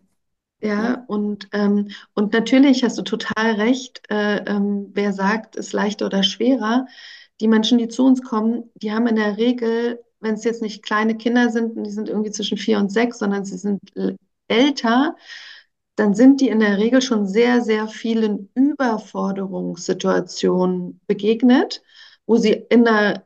Ja, 0.63 0.83
ja. 0.83 1.03
Und, 1.07 1.49
ähm, 1.53 1.89
und 2.13 2.33
natürlich 2.33 2.83
hast 2.83 2.97
du 2.97 3.01
total 3.01 3.53
recht, 3.53 4.03
äh, 4.09 4.43
ähm, 4.45 4.91
wer 4.93 5.11
sagt, 5.11 5.55
ist 5.55 5.73
leichter 5.73 6.05
oder 6.05 6.21
schwerer. 6.21 6.85
Die 7.39 7.47
Menschen, 7.47 7.79
die 7.79 7.87
zu 7.87 8.05
uns 8.05 8.21
kommen, 8.21 8.69
die 8.75 8.91
haben 8.91 9.07
in 9.07 9.15
der 9.15 9.37
Regel, 9.37 9.99
wenn 10.19 10.35
es 10.35 10.43
jetzt 10.43 10.61
nicht 10.61 10.83
kleine 10.83 11.17
Kinder 11.17 11.49
sind, 11.49 11.83
die 11.83 11.89
sind 11.89 12.09
irgendwie 12.09 12.29
zwischen 12.29 12.59
vier 12.59 12.77
und 12.77 12.91
sechs, 12.91 13.17
sondern 13.17 13.43
sie 13.43 13.57
sind 13.57 13.79
älter, 14.47 15.15
dann 16.01 16.15
sind 16.15 16.41
die 16.41 16.49
in 16.49 16.61
der 16.61 16.79
Regel 16.79 17.03
schon 17.03 17.27
sehr, 17.27 17.61
sehr 17.61 17.87
vielen 17.87 18.49
Überforderungssituationen 18.55 20.99
begegnet, 21.05 21.83
wo 22.25 22.37
sie 22.37 22.53
in 22.53 22.87
einer 22.87 23.23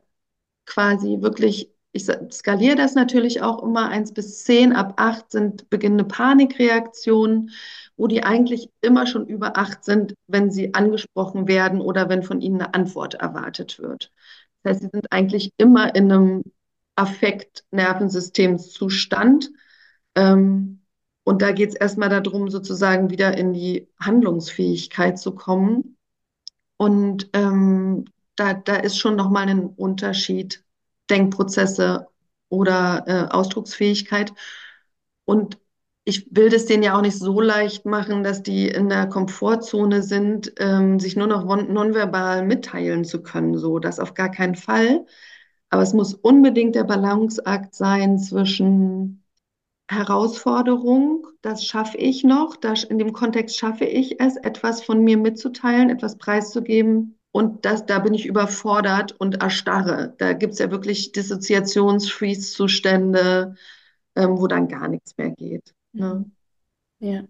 quasi 0.66 1.22
wirklich, 1.22 1.72
ich 1.92 2.04
skaliere 2.04 2.76
das 2.76 2.94
natürlich 2.94 3.40
auch 3.40 3.62
immer, 3.62 3.88
eins 3.88 4.12
bis 4.12 4.44
zehn, 4.44 4.74
ab 4.74 4.92
acht 4.98 5.32
sind 5.32 5.70
beginnende 5.70 6.04
Panikreaktionen, 6.04 7.52
wo 7.96 8.08
die 8.08 8.24
eigentlich 8.24 8.68
immer 8.82 9.06
schon 9.06 9.26
über 9.26 9.56
acht 9.56 9.82
sind, 9.82 10.12
wenn 10.26 10.50
sie 10.50 10.74
angesprochen 10.74 11.48
werden 11.48 11.80
oder 11.80 12.10
wenn 12.10 12.22
von 12.22 12.42
ihnen 12.42 12.60
eine 12.60 12.74
Antwort 12.74 13.14
erwartet 13.14 13.78
wird. 13.78 14.12
Das 14.62 14.72
heißt, 14.72 14.82
sie 14.82 14.90
sind 14.92 15.10
eigentlich 15.12 15.50
immer 15.56 15.94
in 15.94 16.12
einem 16.12 16.42
Affekt-Nervensystemszustand. 16.94 19.50
Ähm, 20.14 20.82
und 21.26 21.42
da 21.42 21.50
geht 21.50 21.70
es 21.70 21.74
erstmal 21.74 22.08
darum, 22.08 22.50
sozusagen 22.50 23.10
wieder 23.10 23.36
in 23.36 23.52
die 23.52 23.88
Handlungsfähigkeit 23.98 25.18
zu 25.18 25.34
kommen. 25.34 25.96
Und 26.76 27.30
ähm, 27.32 28.04
da, 28.36 28.54
da 28.54 28.76
ist 28.76 28.96
schon 28.96 29.16
nochmal 29.16 29.48
ein 29.48 29.66
Unterschied, 29.66 30.62
Denkprozesse 31.10 32.06
oder 32.48 33.04
äh, 33.08 33.34
Ausdrucksfähigkeit. 33.34 34.32
Und 35.24 35.58
ich 36.04 36.28
will 36.30 36.54
es 36.54 36.66
denen 36.66 36.84
ja 36.84 36.96
auch 36.96 37.02
nicht 37.02 37.18
so 37.18 37.40
leicht 37.40 37.86
machen, 37.86 38.22
dass 38.22 38.44
die 38.44 38.68
in 38.68 38.88
der 38.88 39.08
Komfortzone 39.08 40.02
sind, 40.02 40.52
ähm, 40.60 41.00
sich 41.00 41.16
nur 41.16 41.26
noch 41.26 41.44
nonverbal 41.44 42.44
mitteilen 42.46 43.04
zu 43.04 43.24
können. 43.24 43.58
So, 43.58 43.80
das 43.80 43.98
auf 43.98 44.14
gar 44.14 44.30
keinen 44.30 44.54
Fall. 44.54 45.06
Aber 45.70 45.82
es 45.82 45.92
muss 45.92 46.14
unbedingt 46.14 46.76
der 46.76 46.84
Balanceakt 46.84 47.74
sein 47.74 48.16
zwischen 48.20 49.25
Herausforderung, 49.88 51.26
das 51.42 51.64
schaffe 51.64 51.98
ich 51.98 52.24
noch, 52.24 52.56
das, 52.56 52.82
in 52.84 52.98
dem 52.98 53.12
Kontext 53.12 53.56
schaffe 53.56 53.84
ich 53.84 54.18
es, 54.20 54.36
etwas 54.36 54.82
von 54.82 55.04
mir 55.04 55.16
mitzuteilen, 55.16 55.90
etwas 55.90 56.18
preiszugeben. 56.18 57.16
Und 57.30 57.64
das, 57.64 57.86
da 57.86 58.00
bin 58.00 58.14
ich 58.14 58.26
überfordert 58.26 59.12
und 59.12 59.42
erstarre. 59.42 60.14
Da 60.18 60.32
gibt 60.32 60.54
es 60.54 60.58
ja 60.58 60.68
wirklich 60.70 61.12
Dissoziations-Freeze-Zustände, 61.12 63.54
ähm, 64.16 64.38
wo 64.38 64.46
dann 64.46 64.68
gar 64.68 64.88
nichts 64.88 65.16
mehr 65.18 65.30
geht. 65.30 65.74
Ne? 65.92 66.24
Ja. 66.98 67.24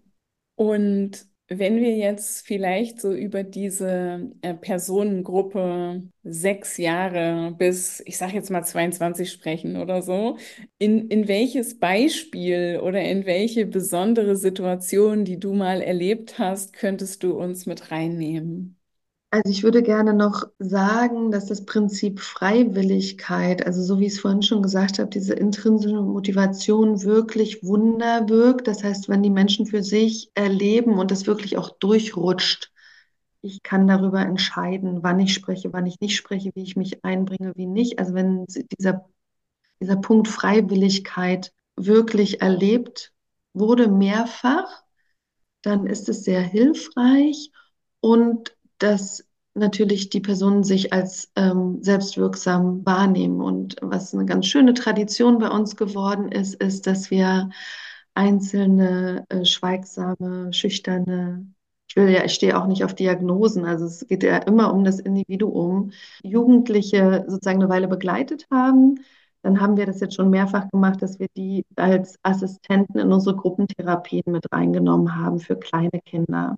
Und 0.55 1.27
wenn 1.49 1.77
wir 1.77 1.95
jetzt 1.95 2.45
vielleicht 2.45 2.99
so 3.01 3.13
über 3.13 3.43
diese 3.43 4.31
äh, 4.41 4.53
Personengruppe 4.53 6.03
sechs 6.23 6.77
Jahre 6.77 7.55
bis, 7.57 8.01
ich 8.05 8.17
sage 8.17 8.33
jetzt 8.33 8.49
mal 8.51 8.63
22 8.63 9.31
sprechen 9.31 9.77
oder 9.77 10.01
so, 10.01 10.37
in, 10.77 11.07
in 11.09 11.27
welches 11.27 11.79
Beispiel 11.79 12.79
oder 12.83 13.01
in 13.01 13.25
welche 13.25 13.65
besondere 13.65 14.35
Situation, 14.35 15.25
die 15.25 15.39
du 15.39 15.53
mal 15.53 15.81
erlebt 15.81 16.37
hast, 16.39 16.73
könntest 16.73 17.23
du 17.23 17.33
uns 17.39 17.65
mit 17.65 17.91
reinnehmen? 17.91 18.76
Also 19.29 19.51
ich 19.51 19.63
würde 19.63 19.83
gerne 19.83 20.13
noch 20.13 20.43
sagen, 20.57 21.31
dass 21.31 21.47
das 21.47 21.65
Prinzip 21.65 22.21
Freiwilligkeit, 22.21 23.65
also 23.65 23.83
so 23.83 23.99
wie 23.99 24.05
ich 24.07 24.13
es 24.13 24.19
vorhin 24.21 24.41
schon 24.41 24.61
gesagt 24.63 24.99
habe, 24.99 25.09
diese 25.09 25.33
intrinsische 25.33 26.01
Motivation 26.01 27.03
wirklich 27.03 27.61
Wunder 27.63 28.29
wirkt. 28.29 28.67
Das 28.67 28.83
heißt, 28.85 29.09
wenn 29.09 29.23
die 29.23 29.29
Menschen 29.29 29.65
für 29.65 29.83
sich 29.83 30.31
erleben 30.33 30.97
und 30.97 31.11
das 31.11 31.27
wirklich 31.27 31.57
auch 31.57 31.69
durchrutscht, 31.77 32.71
ich 33.41 33.63
kann 33.63 33.87
darüber 33.87 34.21
entscheiden, 34.21 35.03
wann 35.03 35.19
ich 35.19 35.33
spreche, 35.33 35.73
wann 35.73 35.85
ich 35.85 35.99
nicht 35.99 36.15
spreche, 36.17 36.51
wie 36.55 36.63
ich 36.63 36.77
mich 36.77 37.03
einbringe, 37.05 37.53
wie 37.55 37.67
nicht. 37.67 37.99
Also 37.99 38.13
wenn 38.13 38.45
dieser, 38.79 39.05
dieser 39.81 39.97
Punkt 39.97 40.27
Freiwilligkeit 40.27 41.53
wirklich 41.75 42.41
erlebt 42.41 43.13
wurde, 43.53 43.89
mehrfach, 43.89 44.83
dann 45.61 45.87
ist 45.87 46.09
es 46.09 46.23
sehr 46.23 46.41
hilfreich 46.41 47.51
und 47.99 48.56
dass 48.79 49.25
natürlich 49.53 50.09
die 50.09 50.19
Personen 50.21 50.63
sich 50.63 50.93
als 50.93 51.31
ähm, 51.35 51.79
selbstwirksam 51.81 52.85
wahrnehmen. 52.85 53.41
Und 53.41 53.77
was 53.81 54.13
eine 54.13 54.25
ganz 54.25 54.45
schöne 54.47 54.73
Tradition 54.73 55.39
bei 55.39 55.49
uns 55.49 55.75
geworden 55.75 56.31
ist, 56.31 56.55
ist, 56.55 56.87
dass 56.87 57.09
wir 57.11 57.49
einzelne 58.13 59.25
äh, 59.29 59.45
schweigsame, 59.45 60.53
schüchterne 60.53 61.47
ich 61.89 61.95
will 61.95 62.09
ja, 62.09 62.23
ich 62.25 62.33
stehe 62.33 62.59
auch 62.61 62.67
nicht 62.67 62.83
auf 62.83 62.93
Diagnosen, 62.95 63.65
also 63.65 63.85
es 63.85 64.05
geht 64.07 64.23
ja 64.23 64.37
immer 64.39 64.73
um 64.73 64.83
das 64.83 64.99
Individuum. 64.99 65.91
Jugendliche 66.21 67.25
sozusagen 67.27 67.61
eine 67.61 67.69
Weile 67.69 67.87
begleitet 67.87 68.45
haben, 68.51 68.99
dann 69.41 69.61
haben 69.61 69.77
wir 69.77 69.85
das 69.85 70.01
jetzt 70.01 70.15
schon 70.15 70.29
mehrfach 70.29 70.69
gemacht, 70.69 71.01
dass 71.01 71.19
wir 71.19 71.27
die 71.37 71.65
als 71.77 72.19
Assistenten 72.23 72.99
in 72.99 73.11
unsere 73.13 73.35
Gruppentherapien 73.37 74.23
mit 74.27 74.51
reingenommen 74.51 75.15
haben 75.15 75.39
für 75.39 75.57
kleine 75.57 76.01
Kinder. 76.05 76.57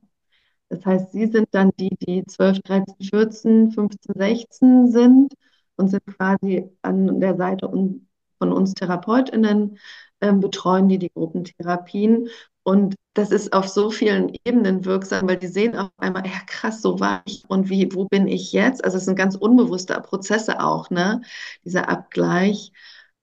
Das 0.69 0.85
heißt, 0.85 1.11
sie 1.11 1.27
sind 1.27 1.47
dann 1.51 1.71
die, 1.79 1.95
die 1.97 2.25
12, 2.25 2.59
13, 2.61 2.95
14, 3.09 3.71
15, 3.71 4.13
16 4.15 4.91
sind 4.91 5.33
und 5.75 5.89
sind 5.89 6.05
quasi 6.05 6.69
an 6.81 7.19
der 7.19 7.35
Seite 7.37 7.67
von 8.37 8.51
uns 8.53 8.73
TherapeutInnen, 8.73 9.77
äh, 10.19 10.33
betreuen 10.33 10.87
die 10.89 10.99
die 10.99 11.11
Gruppentherapien. 11.11 12.27
Und 12.63 12.95
das 13.13 13.31
ist 13.31 13.53
auf 13.53 13.67
so 13.67 13.89
vielen 13.89 14.31
Ebenen 14.45 14.85
wirksam, 14.85 15.27
weil 15.27 15.37
die 15.37 15.47
sehen 15.47 15.75
auf 15.75 15.89
einmal, 15.97 16.25
ja 16.25 16.39
krass, 16.45 16.81
so 16.81 16.99
war 16.99 17.23
ich 17.25 17.43
und 17.47 17.69
wie, 17.69 17.89
wo 17.93 18.05
bin 18.05 18.27
ich 18.27 18.51
jetzt? 18.51 18.83
Also 18.83 18.97
es 18.97 19.05
sind 19.05 19.15
ganz 19.15 19.35
unbewusste 19.35 19.99
Prozesse 20.01 20.59
auch, 20.63 20.89
ne? 20.89 21.21
Dieser 21.65 21.89
Abgleich. 21.89 22.71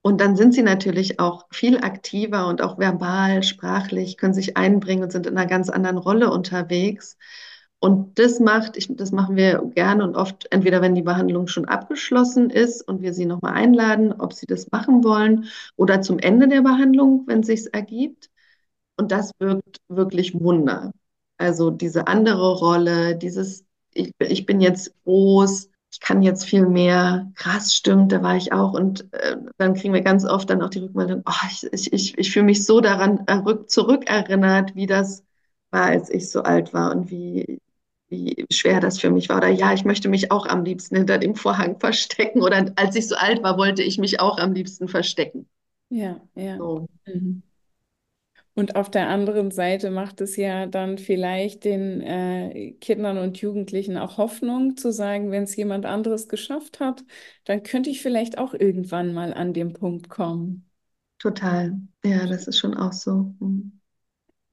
Und 0.07 0.21
dann 0.21 0.37
sind 0.37 0.55
sie 0.55 0.63
natürlich 0.63 1.19
auch 1.19 1.47
viel 1.51 1.79
aktiver 1.79 2.47
und 2.47 2.63
auch 2.63 2.79
verbal, 2.79 3.43
sprachlich, 3.43 4.17
können 4.17 4.35
sich 4.35 4.57
einbringen 4.57 5.03
und 5.03 5.11
sind 5.11 5.27
in 5.27 5.37
einer 5.37 5.49
ganz 5.49 5.69
anderen 5.69 5.99
Rolle 5.99 6.31
unterwegs. 6.31 7.19
Und 7.81 8.17
das 8.17 8.39
macht, 8.39 8.77
ich, 8.77 8.87
das 8.89 9.11
machen 9.11 9.35
wir 9.35 9.61
gerne 9.75 10.05
und 10.05 10.15
oft, 10.15 10.47
entweder 10.53 10.81
wenn 10.81 10.95
die 10.95 11.03
Behandlung 11.03 11.49
schon 11.49 11.65
abgeschlossen 11.65 12.51
ist 12.51 12.83
und 12.87 13.03
wir 13.03 13.13
sie 13.15 13.27
nochmal 13.27 13.55
einladen, 13.55 14.13
ob 14.13 14.33
sie 14.33 14.47
das 14.47 14.71
machen 14.71 15.03
wollen, 15.03 15.47
oder 15.75 16.03
zum 16.03 16.21
Ende 16.21 16.47
der 16.47 16.63
Behandlung, 16.63 17.25
wenn 17.27 17.41
es 17.41 17.49
sich 17.49 17.75
ergibt. 17.75 18.31
Und 18.97 19.11
das 19.11 19.33
wirkt 19.41 19.79
wirklich 19.89 20.39
Wunder. 20.39 20.93
Also 21.37 21.71
diese 21.71 22.07
andere 22.07 22.55
Rolle, 22.55 23.17
dieses, 23.17 23.65
ich, 23.93 24.13
ich 24.21 24.47
bin 24.47 24.61
jetzt 24.61 24.95
groß, 25.03 25.69
ich 25.91 26.01
kann 26.01 26.23
jetzt 26.23 26.45
viel 26.45 26.67
mehr, 26.67 27.31
krass, 27.35 27.75
stimmt, 27.75 28.13
da 28.13 28.23
war 28.23 28.37
ich 28.37 28.53
auch. 28.53 28.73
Und 28.75 29.13
äh, 29.15 29.37
dann 29.59 29.75
kriegen 29.75 29.95
wir 29.95 30.03
ganz 30.03 30.25
oft 30.25 30.51
dann 30.51 30.63
auch 30.63 30.71
die 30.71 30.81
Rückmeldung, 30.81 31.23
oh, 31.27 31.47
ich, 31.73 31.93
ich, 31.93 32.19
ich 32.19 32.33
fühle 32.33 32.45
mich 32.47 32.65
so 32.67 32.81
daran 32.81 33.25
zurückerinnert, 33.67 34.75
wie 34.75 34.87
das 34.87 35.25
war, 35.71 35.85
als 35.87 36.11
ich 36.11 36.31
so 36.31 36.43
alt 36.43 36.75
war 36.75 36.93
und 36.95 37.11
wie, 37.11 37.61
wie 38.09 38.47
schwer 38.51 38.81
das 38.81 38.99
für 39.01 39.11
mich 39.11 39.29
war. 39.29 39.39
Oder 39.39 39.49
ja, 39.49 39.73
ich 39.73 39.85
möchte 39.85 40.09
mich 40.09 40.31
auch 40.31 40.47
am 40.47 40.65
liebsten 40.65 40.97
hinter 40.97 41.19
dem 41.19 41.35
Vorhang 41.35 41.79
verstecken. 41.81 42.43
Oder 42.43 42.73
als 42.77 42.97
ich 42.97 43.09
so 43.09 43.17
alt 43.17 43.43
war, 43.43 43.57
wollte 43.57 43.83
ich 43.83 43.99
mich 43.99 44.21
auch 44.21 44.39
am 44.39 44.53
liebsten 44.53 44.89
verstecken. 44.89 45.49
Ja, 45.89 46.21
ja. 46.35 46.57
So. 46.59 46.89
Mhm. 47.07 47.43
Und 48.59 48.75
auf 48.75 48.91
der 48.91 49.09
anderen 49.11 49.51
Seite 49.51 49.91
macht 49.91 50.23
es 50.23 50.37
ja 50.37 50.65
dann 50.65 50.97
vielleicht 50.97 51.65
den 51.65 52.01
äh, 52.01 52.73
Kindern 52.81 53.19
und 53.19 53.37
Jugendlichen 53.37 53.99
auch 53.99 54.17
Hoffnung 54.17 54.79
zu 54.79 54.93
sagen, 54.93 55.31
wenn 55.31 55.43
es 55.43 55.55
jemand 55.57 55.85
anderes 55.85 56.27
geschafft 56.27 56.81
hat, 56.81 57.05
dann 57.45 57.63
könnte 57.63 57.91
ich 57.91 58.01
vielleicht 58.01 58.39
auch 58.39 58.55
irgendwann 58.55 59.13
mal 59.13 59.35
an 59.35 59.53
dem 59.53 59.75
Punkt 59.75 60.09
kommen. 60.09 60.71
Total. 61.19 61.79
Ja, 62.03 62.27
das 62.27 62.49
ist 62.49 62.57
schon 62.57 62.75
auch 62.75 62.95
so. 62.95 63.35
Mhm. 63.41 63.79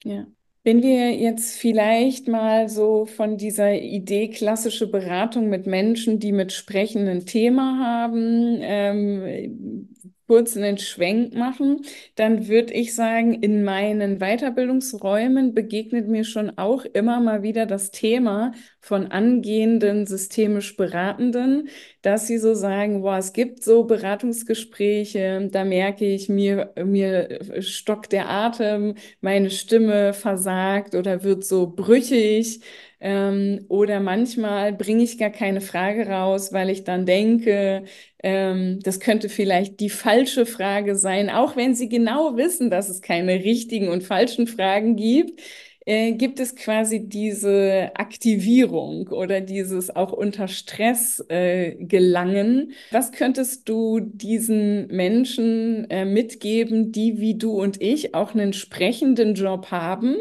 Ja. 0.04 0.28
Wenn 0.66 0.82
wir 0.82 1.12
jetzt 1.16 1.58
vielleicht 1.58 2.28
mal 2.28 2.70
so 2.70 3.06
von 3.06 3.38
dieser 3.38 3.74
Idee 3.74 4.30
klassische 4.30 4.88
Beratung 4.90 5.50
mit 5.50 5.66
Menschen, 5.66 6.20
die 6.20 6.32
mit 6.32 6.54
sprechenden 6.54 7.26
Thema 7.26 7.80
haben, 7.80 8.58
ähm, 8.62 9.90
kurz 10.28 10.56
einen 10.58 10.78
Schwenk 10.78 11.34
machen, 11.36 11.82
dann 12.16 12.48
würde 12.48 12.74
ich 12.74 12.96
sagen, 12.96 13.34
in 13.34 13.64
meinen 13.64 14.20
Weiterbildungsräumen 14.20 15.54
begegnet 15.54 16.08
mir 16.08 16.24
schon 16.24 16.58
auch 16.58 16.86
immer 16.86 17.20
mal 17.20 17.44
wieder 17.44 17.66
das 17.66 17.92
Thema 17.92 18.54
von 18.80 19.08
angehenden 19.08 20.06
systemisch 20.06 20.76
Beratenden, 20.78 21.70
dass 22.02 22.28
sie 22.28 22.38
so 22.38 22.54
sagen, 22.54 23.02
boah, 23.02 23.18
es 23.18 23.34
gibt 23.34 23.64
so 23.64 23.84
Beratungsgespräche, 23.86 25.50
da 25.52 25.64
merke 25.64 26.06
ich, 26.06 26.30
mir, 26.30 26.74
mir 26.84 27.40
stockt 27.62 28.12
der 28.12 28.30
Atem, 28.30 28.96
meine 29.22 29.50
Stimme 29.50 30.14
versagt 30.14 30.96
oder 30.96 31.24
wird 31.24 31.46
so 31.46 31.68
brüchig. 31.68 32.62
Ähm, 33.06 33.66
oder 33.68 34.00
manchmal 34.00 34.72
bringe 34.72 35.04
ich 35.04 35.18
gar 35.18 35.30
keine 35.30 35.60
Frage 35.60 36.08
raus, 36.08 36.54
weil 36.54 36.70
ich 36.70 36.86
dann 36.86 37.06
denke, 37.06 37.84
ähm, 38.24 38.80
das 38.82 39.02
könnte 39.02 39.28
vielleicht 39.28 39.82
die 39.82 39.90
falsche 39.90 40.46
Frage 40.46 40.96
sein, 40.96 41.30
auch 41.30 41.58
wenn 41.58 41.76
Sie 41.76 41.90
genau 41.90 42.38
wissen, 42.38 42.70
dass 42.70 42.88
es 42.88 43.02
keine 43.02 43.34
richtigen 43.44 43.90
und 43.90 44.04
falschen 44.04 44.48
Fragen 44.48 44.96
gibt. 44.96 45.42
Äh, 45.86 46.14
gibt 46.14 46.40
es 46.40 46.56
quasi 46.56 47.10
diese 47.10 47.92
Aktivierung 47.96 49.10
oder 49.10 49.42
dieses 49.42 49.94
auch 49.94 50.14
unter 50.14 50.48
Stress 50.48 51.22
äh, 51.28 51.76
gelangen. 51.76 52.72
Was 52.92 53.12
könntest 53.12 53.68
du 53.68 54.00
diesen 54.00 54.88
Menschen 54.88 55.90
äh, 55.90 56.06
mitgeben, 56.06 56.94
die 56.94 57.20
wie 57.20 57.38
du 57.38 57.62
und 57.62 57.82
ich 57.82 58.16
auch 58.16 58.34
einen 58.34 58.54
sprechenden 58.54 59.36
Job 59.36 59.72
haben 59.72 60.16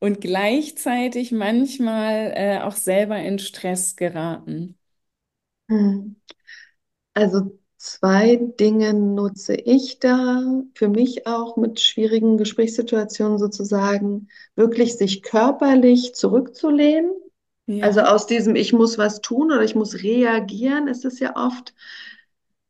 und 0.00 0.20
gleichzeitig 0.20 1.32
manchmal 1.32 2.32
äh, 2.34 2.60
auch 2.62 2.74
selber 2.76 3.18
in 3.18 3.38
Stress 3.38 3.96
geraten? 3.96 4.76
Hm. 5.68 6.16
Also 7.14 7.58
zwei 7.76 8.36
Dinge 8.36 8.94
nutze 8.94 9.54
ich 9.54 9.98
da 10.00 10.62
für 10.74 10.88
mich 10.88 11.26
auch 11.26 11.56
mit 11.56 11.80
schwierigen 11.80 12.36
Gesprächssituationen 12.38 13.38
sozusagen, 13.38 14.28
wirklich 14.56 14.96
sich 14.96 15.22
körperlich 15.22 16.14
zurückzulehnen. 16.14 17.12
Ja. 17.66 17.86
Also 17.86 18.00
aus 18.02 18.26
diesem 18.26 18.56
Ich 18.56 18.72
muss 18.72 18.98
was 18.98 19.20
tun 19.20 19.52
oder 19.52 19.62
ich 19.62 19.74
muss 19.74 20.02
reagieren, 20.02 20.88
ist 20.88 21.04
es 21.04 21.20
ja 21.20 21.36
oft, 21.36 21.74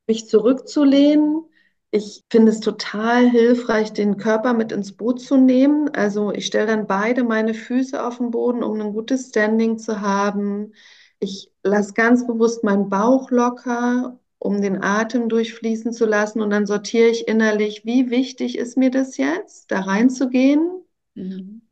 mich 0.06 0.28
zurückzulehnen 0.28 1.44
ich 1.92 2.24
finde 2.30 2.52
es 2.52 2.60
total 2.60 3.28
hilfreich, 3.28 3.92
den 3.92 4.16
Körper 4.16 4.52
mit 4.52 4.70
ins 4.70 4.92
Boot 4.92 5.20
zu 5.20 5.36
nehmen. 5.36 5.88
Also 5.90 6.32
ich 6.32 6.46
stelle 6.46 6.66
dann 6.68 6.86
beide 6.86 7.24
meine 7.24 7.52
Füße 7.52 8.04
auf 8.04 8.18
den 8.18 8.30
Boden, 8.30 8.62
um 8.62 8.80
ein 8.80 8.92
gutes 8.92 9.28
Standing 9.30 9.78
zu 9.78 10.00
haben. 10.00 10.72
Ich 11.18 11.50
lasse 11.64 11.92
ganz 11.94 12.26
bewusst 12.26 12.62
meinen 12.62 12.88
Bauch 12.88 13.30
locker, 13.30 14.20
um 14.38 14.62
den 14.62 14.82
Atem 14.82 15.28
durchfließen 15.28 15.92
zu 15.92 16.06
lassen. 16.06 16.40
Und 16.40 16.50
dann 16.50 16.66
sortiere 16.66 17.08
ich 17.08 17.26
innerlich, 17.26 17.84
wie 17.84 18.10
wichtig 18.10 18.56
ist 18.56 18.76
mir 18.76 18.90
das 18.92 19.16
jetzt, 19.16 19.70
da 19.72 19.80
reinzugehen. 19.80 20.84
Mhm. 21.14 21.62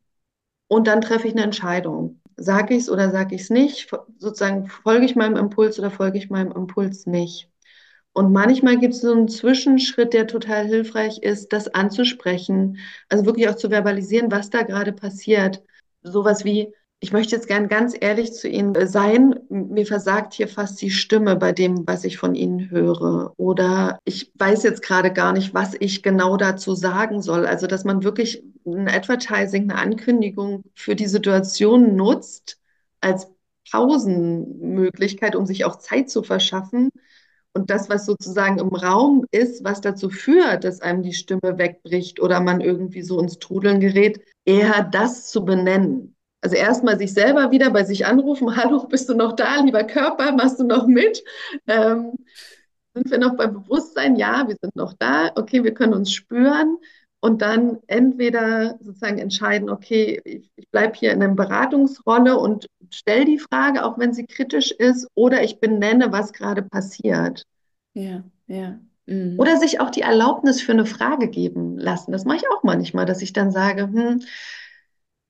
Und 0.67 0.87
dann 0.89 1.01
treffe 1.01 1.29
ich 1.29 1.35
eine 1.35 1.45
Entscheidung. 1.45 2.21
Sage 2.37 2.75
ich 2.75 2.83
es 2.83 2.91
oder 2.91 3.11
sage 3.11 3.37
ich 3.37 3.43
es 3.43 3.51
nicht? 3.51 3.91
Sozusagen 4.19 4.67
folge 4.67 5.07
ich 5.07 5.17
meinem 5.17 5.37
Impuls 5.37 5.79
oder 5.79 5.91
folge 5.91 6.19
ich 6.19 6.29
meinem 6.29 6.53
Impuls 6.53 7.07
nicht? 7.07 7.49
Und 8.13 8.33
manchmal 8.33 8.79
gibt 8.79 8.95
es 8.95 9.01
so 9.03 9.13
einen 9.13 9.29
Zwischenschritt, 9.29 10.13
der 10.13 10.27
total 10.27 10.67
hilfreich 10.67 11.19
ist, 11.19 11.53
das 11.53 11.69
anzusprechen. 11.69 12.79
Also 13.09 13.27
wirklich 13.27 13.49
auch 13.49 13.57
zu 13.57 13.71
verbalisieren, 13.71 14.31
was 14.31 14.51
da 14.51 14.63
gerade 14.63 14.93
passiert. 14.93 15.63
Sowas 16.03 16.45
wie, 16.45 16.73
ich 17.01 17.13
möchte 17.13 17.37
jetzt 17.37 17.47
gern 17.47 17.69
ganz 17.69 17.95
ehrlich 17.99 18.33
zu 18.33 18.49
Ihnen 18.49 18.75
sein. 18.89 19.39
Mir 19.49 19.87
versagt 19.87 20.35
hier 20.35 20.49
fast 20.49 20.81
die 20.83 20.91
Stimme 20.91 21.37
bei 21.37 21.53
dem, 21.53 21.87
was 21.87 22.03
ich 22.03 22.19
von 22.19 22.35
Ihnen 22.35 22.71
höre. 22.71 23.35
Oder 23.37 24.01
ich 24.05 24.33
weiß 24.35 24.65
jetzt 24.65 24.83
gerade 24.83 25.13
gar 25.13 25.33
nicht, 25.33 25.55
was 25.55 25.75
ich 25.79 26.03
genau 26.03 26.37
dazu 26.37 26.75
sagen 26.75 27.23
soll. 27.23 27.47
Also, 27.47 27.69
dass 27.69 27.85
man 27.85 28.03
wirklich 28.03 28.43
ein 28.67 28.89
Advertising, 28.89 29.71
eine 29.71 29.81
Ankündigung 29.81 30.65
für 30.75 30.97
die 30.97 31.07
Situation 31.07 31.95
nutzt 31.95 32.59
als 33.01 33.29
Pausenmöglichkeit, 33.71 35.37
um 35.37 35.47
sich 35.47 35.65
auch 35.65 35.77
Zeit 35.77 36.11
zu 36.11 36.23
verschaffen, 36.23 36.91
und 37.59 37.71
das, 37.71 37.89
was 37.91 38.07
sozusagen 38.07 38.59
im 38.59 38.69
Raum 38.69 39.25
ist, 39.33 39.65
was 39.65 39.81
dazu 39.81 40.11
führt, 40.11 40.65
dass 40.65 40.81
einem 40.81 41.03
die 41.03 41.13
Stimme 41.13 41.59
wegbricht 41.59 42.21
oder 42.21 42.41
man 42.41 42.61
irgendwie 42.61 43.03
so 43.03 43.19
ins 43.21 43.39
Trudeln 43.39 43.81
gerät, 43.81 44.21
eher 44.45 44.85
das 44.85 45.29
zu 45.29 45.45
benennen. 45.45 46.15
Also 46.41 46.57
erstmal 46.57 46.99
sich 46.99 47.13
selber 47.13 47.51
wieder 47.51 47.71
bei 47.71 47.85
sich 47.85 48.07
anrufen, 48.07 48.57
hallo, 48.57 48.87
bist 48.87 49.09
du 49.09 49.15
noch 49.15 49.35
da, 49.35 49.61
lieber 49.61 49.85
Körper, 49.85 50.33
machst 50.33 50.61
du 50.61 50.65
noch 50.65 50.87
mit? 50.87 51.23
Ähm, 51.67 52.13
sind 52.95 53.11
wir 53.11 53.19
noch 53.19 53.37
beim 53.37 53.53
Bewusstsein? 53.55 54.17
Ja, 54.17 54.47
wir 54.49 54.57
sind 54.61 54.75
noch 54.77 54.93
da. 54.99 55.31
Okay, 55.37 55.63
wir 55.63 55.75
können 55.75 55.95
uns 55.95 56.13
spüren 56.13 56.79
und 57.21 57.43
dann 57.43 57.79
entweder 57.87 58.79
sozusagen 58.81 59.19
entscheiden, 59.19 59.71
okay, 59.71 60.21
ich, 60.25 60.51
ich 60.57 60.69
bleibe 60.71 60.97
hier 60.97 61.13
in 61.13 61.23
einer 61.23 61.35
Beratungsrolle 61.35 62.39
und 62.39 62.67
stelle 62.91 63.25
die 63.25 63.39
Frage, 63.39 63.85
auch 63.85 63.99
wenn 63.99 64.13
sie 64.13 64.27
kritisch 64.27 64.71
ist, 64.71 65.09
oder 65.15 65.43
ich 65.43 65.59
benenne, 65.59 66.13
was 66.13 66.33
gerade 66.33 66.63
passiert. 66.63 67.45
Ja, 67.95 68.25
ja. 68.47 68.79
Mhm. 69.07 69.39
Oder 69.39 69.57
sich 69.57 69.81
auch 69.81 69.91
die 69.91 70.03
Erlaubnis 70.03 70.61
für 70.61 70.73
eine 70.73 70.87
Frage 70.87 71.29
geben 71.29 71.79
lassen. 71.79 72.13
Das 72.13 72.25
mache 72.25 72.39
ich 72.39 72.51
auch 72.51 72.63
manchmal, 72.63 73.07
dass 73.07 73.23
ich 73.23 73.33
dann 73.33 73.51
sage, 73.51 73.85
hm, 73.85 74.23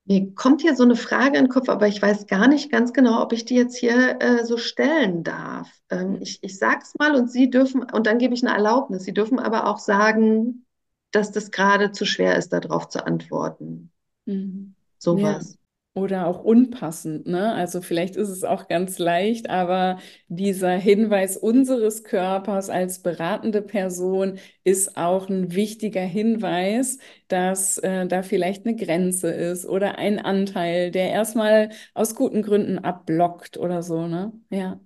mir 0.04 0.34
kommt 0.34 0.62
hier 0.62 0.74
so 0.74 0.84
eine 0.84 0.96
Frage 0.96 1.38
in 1.38 1.44
den 1.44 1.50
Kopf, 1.50 1.68
aber 1.68 1.86
ich 1.86 2.00
weiß 2.00 2.26
gar 2.26 2.48
nicht 2.48 2.70
ganz 2.72 2.94
genau, 2.94 3.22
ob 3.22 3.32
ich 3.32 3.44
die 3.44 3.56
jetzt 3.56 3.76
hier 3.76 4.16
äh, 4.20 4.44
so 4.44 4.56
stellen 4.56 5.22
darf. 5.22 5.70
Ähm, 5.90 6.18
ich 6.20 6.38
ich 6.42 6.58
sage 6.58 6.80
es 6.82 6.94
mal 6.98 7.14
und 7.14 7.30
Sie 7.30 7.50
dürfen, 7.50 7.82
und 7.82 8.06
dann 8.06 8.18
gebe 8.18 8.34
ich 8.34 8.42
eine 8.42 8.56
Erlaubnis. 8.56 9.04
Sie 9.04 9.12
dürfen 9.12 9.38
aber 9.38 9.66
auch 9.66 9.78
sagen, 9.78 10.64
dass 11.12 11.32
das 11.32 11.50
gerade 11.50 11.92
zu 11.92 12.06
schwer 12.06 12.36
ist, 12.36 12.50
darauf 12.52 12.88
zu 12.88 13.04
antworten. 13.06 13.92
Mhm. 14.26 14.74
Sowas. 14.98 15.44
Ja. 15.44 15.58
Oder 15.94 16.28
auch 16.28 16.44
unpassend, 16.44 17.26
ne? 17.26 17.52
Also 17.54 17.80
vielleicht 17.82 18.14
ist 18.14 18.28
es 18.28 18.44
auch 18.44 18.68
ganz 18.68 18.98
leicht, 19.00 19.50
aber 19.50 19.98
dieser 20.28 20.70
Hinweis 20.76 21.36
unseres 21.36 22.04
Körpers 22.04 22.70
als 22.70 23.02
beratende 23.02 23.62
Person 23.62 24.38
ist 24.62 24.96
auch 24.96 25.28
ein 25.28 25.52
wichtiger 25.54 26.02
Hinweis, 26.02 26.98
dass 27.26 27.78
äh, 27.78 28.06
da 28.06 28.22
vielleicht 28.22 28.64
eine 28.66 28.76
Grenze 28.76 29.30
ist 29.32 29.66
oder 29.66 29.98
ein 29.98 30.20
Anteil, 30.20 30.92
der 30.92 31.10
erstmal 31.10 31.70
aus 31.94 32.14
guten 32.14 32.42
Gründen 32.42 32.78
abblockt 32.78 33.56
oder 33.56 33.82
so, 33.82 34.06
ne? 34.06 34.32
Ja. 34.50 34.78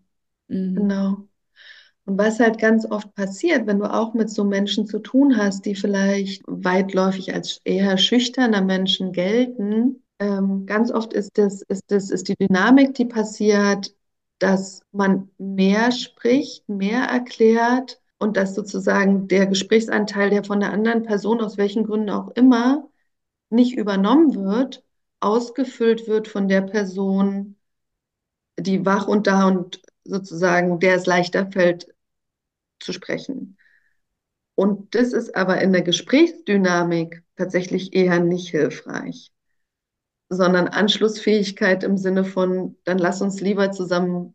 Mhm. 0.49 0.97
Genau. 0.97 1.29
Und 2.05 2.19
was 2.19 2.41
halt 2.41 2.59
ganz 2.59 2.85
oft 2.91 3.15
passiert, 3.15 3.67
wenn 3.67 3.79
du 3.79 3.93
auch 3.93 4.13
mit 4.13 4.29
so 4.29 4.45
Menschen 4.45 4.87
zu 4.87 4.99
tun 4.99 5.37
hast, 5.37 5.65
die 5.67 5.77
vielleicht 5.77 6.43
weitläufig 6.47 7.33
als 7.33 7.61
eher 7.65 7.97
schüchterner 7.97 8.61
Menschen 8.61 9.13
gelten, 9.13 10.03
ähm, 10.19 10.67
ganz 10.67 10.91
oft 10.91 11.13
ist 11.13 11.39
das, 11.39 11.63
ist 11.63 11.85
das, 11.89 12.11
ist 12.11 12.29
die 12.29 12.37
Dynamik, 12.37 12.95
die 12.95 13.05
passiert, 13.05 13.95
dass 14.41 14.83
man 14.91 15.31
mehr 15.39 15.93
spricht, 15.93 16.69
mehr 16.69 17.05
erklärt 17.05 18.01
und 18.19 18.37
dass 18.37 18.55
sozusagen 18.55 19.29
der 19.29 19.47
Gesprächsanteil, 19.47 20.31
der 20.31 20.45
von 20.45 20.59
der 20.61 20.73
anderen 20.73 21.05
Person 21.05 21.41
aus 21.41 21.57
welchen 21.57 21.85
Gründen 21.85 22.11
auch 22.11 22.31
immer 22.35 22.89
nicht 23.51 23.77
übernommen 23.77 24.35
wird, 24.35 24.83
ausgefüllt 25.21 26.09
wird 26.09 26.27
von 26.27 26.49
der 26.49 26.63
Person, 26.63 27.57
die 28.59 28.85
wach 28.85 29.07
und 29.09 29.27
da 29.27 29.47
und 29.47 29.81
sozusagen, 30.05 30.81
der 30.81 30.97
es 30.97 31.07
leichter 31.07 31.51
fällt 31.53 31.92
zu 32.83 32.93
sprechen. 32.93 33.57
Und 34.55 34.95
das 34.95 35.13
ist 35.13 35.35
aber 35.35 35.61
in 35.61 35.73
der 35.73 35.83
Gesprächsdynamik 35.83 37.23
tatsächlich 37.37 37.95
eher 37.95 38.21
nicht 38.21 38.49
hilfreich, 38.51 39.33
sondern 40.29 40.69
Anschlussfähigkeit 40.69 41.85
im 41.85 41.97
Sinne 41.97 42.25
von, 42.25 42.77
dann 42.85 42.99
lass 42.99 43.23
uns 43.23 43.41
lieber 43.41 43.73
zusammen 43.73 44.35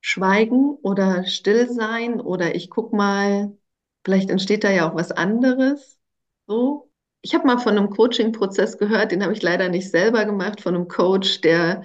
schweigen 0.00 0.76
oder 0.82 1.24
still 1.26 1.68
sein 1.70 2.20
oder 2.20 2.54
ich 2.54 2.70
guck 2.70 2.92
mal, 2.92 3.56
vielleicht 4.04 4.30
entsteht 4.30 4.64
da 4.64 4.70
ja 4.70 4.88
auch 4.90 4.94
was 4.94 5.12
anderes. 5.12 5.98
So. 6.46 6.90
Ich 7.22 7.34
habe 7.34 7.46
mal 7.46 7.58
von 7.58 7.76
einem 7.76 7.90
Coaching-Prozess 7.90 8.78
gehört, 8.78 9.10
den 9.10 9.22
habe 9.24 9.32
ich 9.32 9.42
leider 9.42 9.68
nicht 9.68 9.90
selber 9.90 10.24
gemacht, 10.24 10.60
von 10.60 10.76
einem 10.76 10.86
Coach, 10.86 11.40
der 11.40 11.82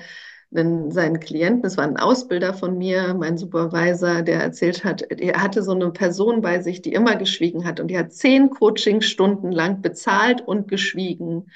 einen, 0.53 0.91
seinen 0.91 1.19
Klienten, 1.19 1.63
das 1.63 1.77
war 1.77 1.85
ein 1.85 1.97
Ausbilder 1.97 2.53
von 2.53 2.77
mir, 2.77 3.13
mein 3.13 3.37
Supervisor, 3.37 4.21
der 4.21 4.41
erzählt 4.41 4.83
hat, 4.83 5.01
er 5.03 5.41
hatte 5.41 5.63
so 5.63 5.71
eine 5.71 5.91
Person 5.91 6.41
bei 6.41 6.61
sich, 6.61 6.81
die 6.81 6.93
immer 6.93 7.15
geschwiegen 7.15 7.65
hat 7.65 7.79
und 7.79 7.87
die 7.87 7.97
hat 7.97 8.13
zehn 8.13 8.49
Coachingstunden 8.49 9.51
lang 9.51 9.81
bezahlt 9.81 10.41
und 10.41 10.67
geschwiegen 10.67 11.49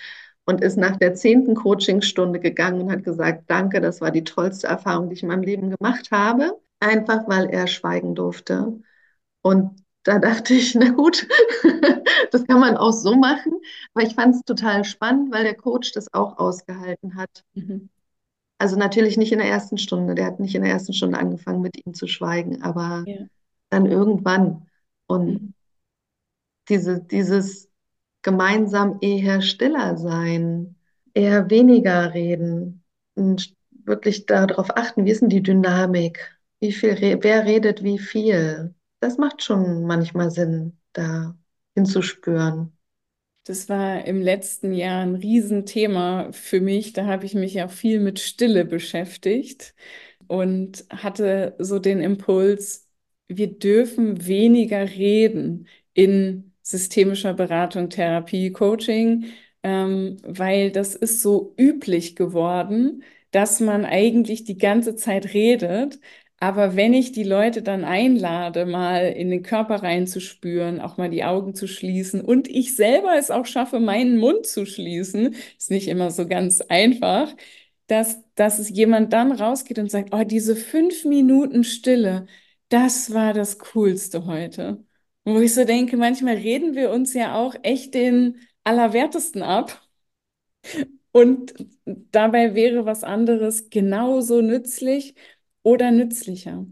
und 0.45 0.61
ist 0.61 0.77
nach 0.77 0.95
der 0.97 1.15
zehnten 1.15 1.55
Coachingstunde 1.55 2.39
gegangen 2.39 2.81
und 2.81 2.91
hat 2.91 3.03
gesagt, 3.03 3.43
danke, 3.47 3.81
das 3.81 3.99
war 4.01 4.11
die 4.11 4.23
tollste 4.23 4.67
Erfahrung, 4.67 5.09
die 5.09 5.15
ich 5.15 5.23
in 5.23 5.29
meinem 5.29 5.43
Leben 5.43 5.69
gemacht 5.71 6.11
habe, 6.11 6.59
einfach 6.79 7.27
weil 7.27 7.47
er 7.49 7.67
schweigen 7.67 8.15
durfte. 8.15 8.79
Und 9.41 9.83
da 10.03 10.19
dachte 10.19 10.53
ich, 10.53 10.75
na 10.75 10.89
gut, 10.91 11.27
das 12.31 12.45
kann 12.45 12.59
man 12.59 12.77
auch 12.77 12.93
so 12.93 13.15
machen. 13.15 13.53
Aber 13.93 14.05
ich 14.05 14.13
fand 14.13 14.35
es 14.35 14.41
total 14.43 14.85
spannend, 14.85 15.33
weil 15.33 15.43
der 15.43 15.55
Coach 15.55 15.91
das 15.93 16.13
auch 16.13 16.37
ausgehalten 16.37 17.15
hat. 17.15 17.43
Mhm. 17.53 17.89
Also 18.57 18.77
natürlich 18.77 19.17
nicht 19.17 19.31
in 19.31 19.39
der 19.39 19.49
ersten 19.49 19.77
Stunde. 19.77 20.15
Der 20.15 20.25
hat 20.25 20.39
nicht 20.39 20.55
in 20.55 20.63
der 20.63 20.71
ersten 20.71 20.93
Stunde 20.93 21.19
angefangen, 21.19 21.61
mit 21.61 21.85
ihm 21.85 21.93
zu 21.93 22.07
schweigen, 22.07 22.61
aber 22.61 23.03
ja. 23.05 23.25
dann 23.69 23.85
irgendwann. 23.85 24.67
Und 25.07 25.27
mhm. 25.27 25.53
diese, 26.69 27.01
dieses 27.01 27.69
gemeinsam 28.21 28.97
eher 29.01 29.41
stiller 29.41 29.97
sein, 29.97 30.75
eher 31.13 31.49
weniger 31.49 32.13
reden 32.13 32.83
und 33.15 33.53
wirklich 33.85 34.25
darauf 34.25 34.75
achten, 34.75 35.05
wie 35.05 35.11
ist 35.11 35.21
denn 35.21 35.29
die 35.29 35.43
Dynamik? 35.43 36.35
Wie 36.59 36.71
viel, 36.71 36.97
wer 37.21 37.45
redet 37.45 37.83
wie 37.83 37.99
viel? 37.99 38.73
Das 38.99 39.17
macht 39.17 39.43
schon 39.43 39.85
manchmal 39.85 40.31
Sinn, 40.31 40.77
da 40.93 41.37
hinzuspüren. 41.75 42.74
Das 43.45 43.69
war 43.69 44.05
im 44.05 44.21
letzten 44.21 44.73
Jahr 44.73 45.03
ein 45.03 45.15
Riesenthema 45.15 46.31
für 46.31 46.61
mich. 46.61 46.93
Da 46.93 47.05
habe 47.05 47.25
ich 47.27 47.35
mich 47.35 47.61
auch 47.61 47.69
viel 47.71 47.99
mit 47.99 48.19
Stille 48.19 48.65
beschäftigt 48.65 49.75
und 50.27 50.85
hatte 50.89 51.55
so 51.59 51.77
den 51.79 52.01
Impuls, 52.01 52.89
wir 53.27 53.47
dürfen 53.59 54.25
weniger 54.27 54.89
reden 54.89 55.67
in 55.93 56.53
systemischer 56.63 57.33
Beratung, 57.35 57.89
Therapie, 57.89 58.51
Coaching, 58.51 59.25
ähm, 59.63 60.17
weil 60.23 60.71
das 60.71 60.95
ist 60.95 61.21
so 61.21 61.53
üblich 61.59 62.15
geworden, 62.15 63.03
dass 63.31 63.59
man 63.59 63.85
eigentlich 63.85 64.43
die 64.45 64.57
ganze 64.57 64.95
Zeit 64.95 65.33
redet, 65.35 65.99
aber 66.39 66.75
wenn 66.75 66.93
ich 66.93 67.11
die 67.11 67.23
Leute 67.23 67.61
dann 67.61 67.83
einlade, 67.85 68.65
mal 68.65 69.07
in 69.07 69.29
den 69.29 69.41
Körper 69.43 69.81
reinzuspüren, 69.83 70.81
auch 70.81 70.97
mal 70.97 71.09
die 71.09 71.23
Augen 71.23 71.55
zu 71.55 71.67
schließen 71.67 72.21
und 72.21 72.47
ich 72.49 72.75
selber 72.75 73.15
es 73.17 73.31
auch 73.31 73.45
schaffe, 73.45 73.79
meinen 73.79 74.17
Mund 74.17 74.45
zu 74.45 74.65
schließen, 74.65 75.35
ist 75.57 75.71
nicht 75.71 75.87
immer 75.87 76.11
so 76.11 76.27
ganz 76.27 76.61
einfach, 76.61 77.33
dass, 77.87 78.19
dass 78.35 78.59
es 78.59 78.69
jemand 78.69 79.13
dann 79.13 79.31
rausgeht 79.31 79.79
und 79.79 79.89
sagt, 79.91 80.13
oh, 80.13 80.23
diese 80.23 80.55
fünf 80.55 81.05
Minuten 81.05 81.63
Stille, 81.63 82.27
das 82.69 83.13
war 83.13 83.33
das 83.33 83.59
Coolste 83.59 84.25
heute. 84.25 84.83
Wo 85.23 85.39
ich 85.39 85.53
so 85.53 85.65
denke, 85.65 85.97
manchmal 85.97 86.35
reden 86.35 86.75
wir 86.75 86.91
uns 86.91 87.13
ja 87.13 87.35
auch 87.35 87.55
echt 87.63 87.93
den 87.93 88.39
Allerwertesten 88.63 89.41
ab. 89.43 89.81
Und 91.11 91.53
dabei 91.85 92.55
wäre 92.55 92.85
was 92.85 93.03
anderes 93.03 93.69
genauso 93.69 94.41
nützlich 94.41 95.15
oder 95.65 95.89
nützlicher? 95.91 96.65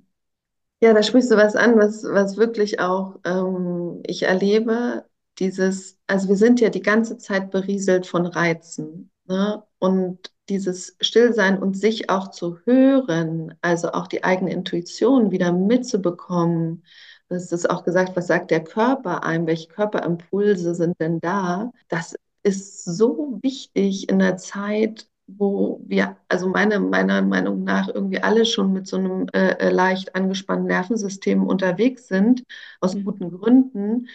Ja, 0.79 0.93
da 0.93 1.01
sprichst 1.01 1.32
du 1.32 1.36
was 1.36 1.56
an, 1.56 1.77
was, 1.77 2.03
was 2.03 2.38
wirklich 2.38 2.79
auch 2.79 3.19
ähm, 3.25 4.03
ich 4.06 4.23
erlebe. 4.23 5.06
Dieses, 5.39 5.97
also 6.06 6.29
wir 6.29 6.36
sind 6.36 6.60
ja 6.60 6.69
die 6.69 6.82
ganze 6.82 7.17
Zeit 7.17 7.49
berieselt 7.49 8.06
von 8.06 8.27
Reizen. 8.27 9.10
Ne? 9.25 9.63
Und 9.79 10.32
dieses 10.47 10.95
Stillsein 11.01 11.58
und 11.58 11.75
sich 11.75 12.10
auch 12.10 12.29
zu 12.29 12.60
hören, 12.65 13.56
also 13.62 13.93
auch 13.93 14.08
die 14.08 14.23
eigene 14.23 14.51
Intuition 14.51 15.32
wieder 15.32 15.51
mitzubekommen. 15.51 16.84
Das 17.29 17.51
ist 17.51 17.69
auch 17.69 17.84
gesagt, 17.84 18.15
was 18.15 18.27
sagt 18.27 18.51
der 18.51 18.63
Körper 18.63 19.23
einem, 19.23 19.47
welche 19.47 19.69
Körperimpulse 19.69 20.75
sind 20.75 20.99
denn 20.99 21.19
da? 21.19 21.71
Das 21.88 22.15
ist 22.43 22.84
so 22.84 23.39
wichtig 23.41 24.10
in 24.10 24.19
der 24.19 24.38
Zeit, 24.38 25.08
wo 25.27 25.81
wir, 25.86 26.17
also 26.27 26.49
meine, 26.49 26.79
meiner 26.79 27.21
Meinung 27.21 27.63
nach, 27.63 27.88
irgendwie 27.88 28.21
alle 28.21 28.45
schon 28.45 28.73
mit 28.73 28.88
so 28.88 28.97
einem 28.97 29.27
äh, 29.33 29.53
äh, 29.59 29.69
leicht 29.69 30.15
angespannten 30.15 30.67
Nervensystem 30.67 31.45
unterwegs 31.45 32.07
sind, 32.07 32.43
aus 32.81 32.95
mhm. 32.95 33.05
guten 33.05 33.31
Gründen, 33.31 34.07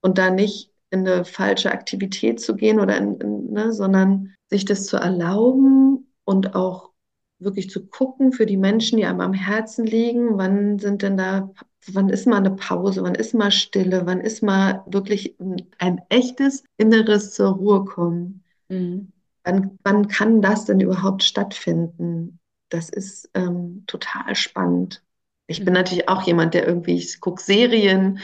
und 0.00 0.18
da 0.18 0.30
nicht 0.30 0.70
in 0.90 1.06
eine 1.06 1.24
falsche 1.24 1.72
Aktivität 1.72 2.40
zu 2.40 2.54
gehen 2.54 2.78
oder 2.78 2.96
in, 2.96 3.14
in, 3.20 3.52
ne, 3.52 3.72
sondern 3.72 4.34
sich 4.50 4.64
das 4.64 4.86
zu 4.86 4.96
erlauben 4.96 6.12
und 6.24 6.54
auch 6.54 6.90
wirklich 7.38 7.70
zu 7.70 7.86
gucken 7.86 8.32
für 8.32 8.46
die 8.46 8.56
Menschen, 8.56 8.98
die 8.98 9.06
einem 9.06 9.20
am 9.20 9.32
Herzen 9.32 9.86
liegen, 9.86 10.38
wann 10.38 10.78
sind 10.78 11.02
denn 11.02 11.16
da, 11.16 11.50
wann 11.92 12.08
ist 12.08 12.26
mal 12.26 12.36
eine 12.36 12.52
Pause, 12.52 13.02
wann 13.02 13.14
ist 13.14 13.34
mal 13.34 13.50
Stille, 13.50 14.02
wann 14.06 14.20
ist 14.20 14.42
mal 14.42 14.84
wirklich 14.86 15.36
ein 15.78 16.02
echtes 16.10 16.64
inneres 16.76 17.32
zur 17.32 17.50
Ruhe 17.50 17.84
kommen. 17.84 18.44
Mhm. 18.68 19.13
Wann, 19.44 19.78
wann 19.82 20.08
kann 20.08 20.40
das 20.42 20.64
denn 20.64 20.80
überhaupt 20.80 21.22
stattfinden? 21.22 22.40
Das 22.70 22.88
ist 22.88 23.30
ähm, 23.34 23.84
total 23.86 24.34
spannend. 24.34 25.02
Ich 25.46 25.58
bin 25.58 25.68
mhm. 25.68 25.80
natürlich 25.80 26.08
auch 26.08 26.22
jemand, 26.22 26.54
der 26.54 26.66
irgendwie, 26.66 26.94
ich 26.94 27.20
gucke 27.20 27.42
Serien, 27.42 28.20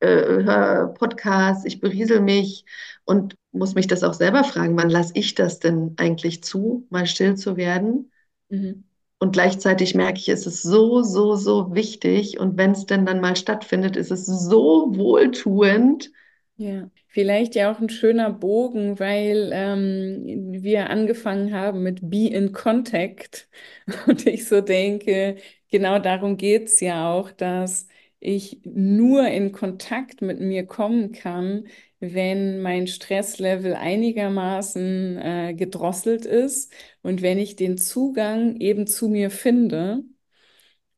äh, 0.00 0.08
höre 0.08 0.88
Podcasts, 0.94 1.64
ich 1.64 1.80
beriesel 1.80 2.20
mich 2.20 2.66
und 3.04 3.36
muss 3.52 3.74
mich 3.74 3.86
das 3.86 4.02
auch 4.02 4.14
selber 4.14 4.44
fragen, 4.44 4.76
wann 4.76 4.90
lasse 4.90 5.12
ich 5.14 5.34
das 5.34 5.58
denn 5.58 5.94
eigentlich 5.96 6.42
zu, 6.42 6.86
mal 6.90 7.06
still 7.06 7.36
zu 7.36 7.56
werden? 7.56 8.12
Mhm. 8.48 8.84
Und 9.18 9.32
gleichzeitig 9.32 9.94
merke 9.94 10.18
ich, 10.18 10.28
es 10.28 10.46
ist 10.46 10.62
so, 10.62 11.02
so, 11.02 11.36
so 11.36 11.74
wichtig. 11.74 12.40
Und 12.40 12.58
wenn 12.58 12.72
es 12.72 12.86
denn 12.86 13.06
dann 13.06 13.20
mal 13.20 13.36
stattfindet, 13.36 13.96
ist 13.96 14.10
es 14.10 14.26
so 14.26 14.88
wohltuend, 14.96 16.10
Ja, 16.56 16.90
vielleicht 17.08 17.54
ja 17.56 17.72
auch 17.72 17.80
ein 17.80 17.88
schöner 17.88 18.30
Bogen, 18.30 18.98
weil 19.00 19.50
ähm, 19.52 20.62
wir 20.62 20.90
angefangen 20.90 21.52
haben 21.54 21.82
mit 21.82 22.08
Be 22.08 22.28
in 22.28 22.52
Contact. 22.52 23.48
Und 24.06 24.26
ich 24.26 24.46
so 24.46 24.60
denke, 24.60 25.36
genau 25.70 25.98
darum 25.98 26.36
geht's 26.36 26.78
ja 26.80 27.10
auch, 27.12 27.32
dass 27.32 27.88
ich 28.20 28.60
nur 28.64 29.26
in 29.26 29.50
Kontakt 29.50 30.22
mit 30.22 30.38
mir 30.40 30.64
kommen 30.66 31.10
kann, 31.10 31.66
wenn 31.98 32.60
mein 32.62 32.86
Stresslevel 32.86 33.74
einigermaßen 33.74 35.18
äh, 35.18 35.54
gedrosselt 35.54 36.26
ist 36.26 36.72
und 37.02 37.22
wenn 37.22 37.38
ich 37.38 37.56
den 37.56 37.78
Zugang 37.78 38.56
eben 38.60 38.86
zu 38.86 39.08
mir 39.08 39.30
finde. 39.30 40.04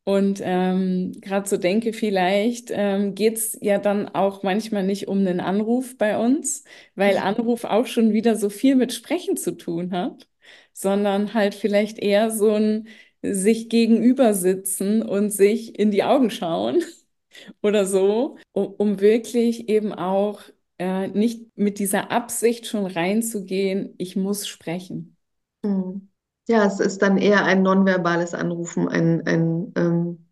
Und 0.05 0.41
ähm, 0.45 1.13
gerade 1.23 1.49
so 1.49 1.57
denke, 1.57 1.95
vielleicht 1.95 2.69
ähm, 2.71 3.15
geht's 3.15 3.57
ja 3.63 3.79
dann 3.79 4.09
auch 4.09 4.43
manchmal 4.43 4.83
nicht 4.85 5.09
um 5.09 5.19
einen 5.19 5.41
Anruf 5.41 5.97
bei 5.97 6.19
uns, 6.19 6.65
weil 6.95 7.17
Anruf 7.17 7.65
auch 7.65 7.87
schon 7.87 8.13
wieder 8.13 8.37
so 8.37 8.51
viel 8.51 8.77
mit 8.77 8.93
Sprechen 8.93 9.37
zu 9.39 9.57
tun 9.57 9.93
hat, 9.93 10.29
sondern 10.75 11.33
halt 11.33 11.55
vielleicht 11.55 11.99
eher 11.99 12.31
so 12.31 12.53
ein 12.53 12.89
sich 13.23 13.71
gegenüber 13.71 14.35
sitzen 14.35 15.03
und 15.03 15.31
sich 15.31 15.79
in 15.79 15.91
die 15.91 16.05
Augen 16.05 16.31
schauen 16.31 16.83
oder 17.63 17.87
so, 17.87 18.37
um, 18.53 18.67
um 18.75 19.01
wirklich 19.01 19.69
eben 19.69 19.93
auch 19.95 20.43
äh, 20.79 21.09
nicht 21.09 21.57
mit 21.57 21.79
dieser 21.79 22.11
Absicht 22.11 22.67
schon 22.67 22.87
reinzugehen, 22.87 23.95
ich 23.99 24.17
muss 24.17 24.47
sprechen. 24.49 25.17
Mhm. 25.63 26.09
Ja, 26.47 26.67
es 26.67 26.81
ist 26.81 27.01
dann 27.03 27.17
eher 27.17 27.45
ein 27.45 27.63
nonverbales 27.63 28.35
Anrufen, 28.35 28.89
ein, 28.89 29.27
ein 29.27 29.73
ähm, 29.77 30.27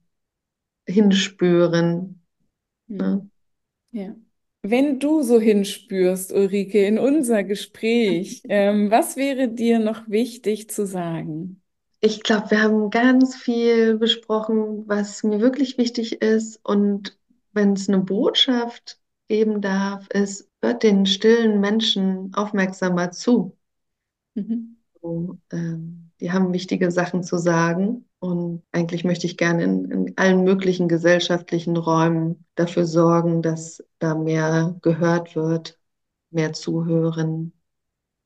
Hinspüren. 0.87 2.23
Ne? 2.87 3.23
Hm. 3.23 3.31
Ja. 3.93 4.15
Wenn 4.63 5.01
du 5.01 5.23
so 5.23 5.41
hinspürst, 5.41 6.33
Ulrike, 6.33 6.87
in 6.87 6.99
unser 6.99 7.43
Gespräch, 7.43 8.43
ähm, 8.49 8.91
was 8.91 9.17
wäre 9.17 9.49
dir 9.49 9.79
noch 9.79 10.09
wichtig 10.09 10.71
zu 10.71 10.87
sagen? 10.87 11.63
Ich 12.01 12.23
glaube, 12.23 12.51
wir 12.53 12.63
haben 12.63 12.91
ganz 12.91 13.37
viel 13.37 13.97
besprochen, 13.97 14.85
was 14.87 15.23
mir 15.25 15.41
wirklich 15.41 15.79
wichtig 15.79 16.21
ist. 16.23 16.61
Und 16.65 17.19
wenn 17.53 17.73
es 17.73 17.89
eine 17.89 17.99
Botschaft 17.99 19.01
geben 19.29 19.61
darf, 19.61 20.09
ist, 20.11 20.49
hört 20.63 20.83
den 20.83 21.07
stillen 21.07 21.61
Menschen 21.61 22.33
aufmerksamer 22.35 23.11
zu. 23.11 23.57
Mhm. 24.35 24.77
So, 25.01 25.39
ähm, 25.53 26.02
die 26.23 26.31
haben 26.31 26.53
wichtige 26.53 26.91
Sachen 26.93 27.25
zu 27.25 27.37
sagen. 27.37 28.09
Und 28.21 28.63
eigentlich 28.71 29.03
möchte 29.03 29.27
ich 29.27 29.37
gerne 29.37 29.65
in, 29.65 29.91
in 29.91 30.13
allen 30.17 30.45
möglichen 30.45 30.89
gesellschaftlichen 30.89 31.77
Räumen 31.77 32.47
dafür 32.55 32.87
sorgen, 32.87 33.43
dass 33.43 33.85
da 33.99 34.15
mehr 34.15 34.77
gehört 34.83 35.35
wird, 35.35 35.81
mehr 36.31 36.53
zuhören 36.53 37.53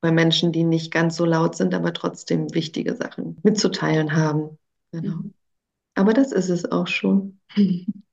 bei 0.03 0.13
Menschen, 0.13 0.53
die 0.53 0.65
nicht 0.65 0.93
ganz 0.93 1.17
so 1.17 1.25
laut 1.25 1.57
sind, 1.57 1.75
aber 1.75 1.95
trotzdem 1.95 2.53
wichtige 2.55 2.95
Sachen 2.95 3.39
mitzuteilen 3.43 4.15
haben. 4.15 4.59
Genau. 4.93 5.17
Mhm. 5.17 5.35
Aber 5.95 6.13
das 6.13 6.33
ist 6.33 6.51
es 6.51 6.71
auch 6.71 6.87
schon. 6.87 7.41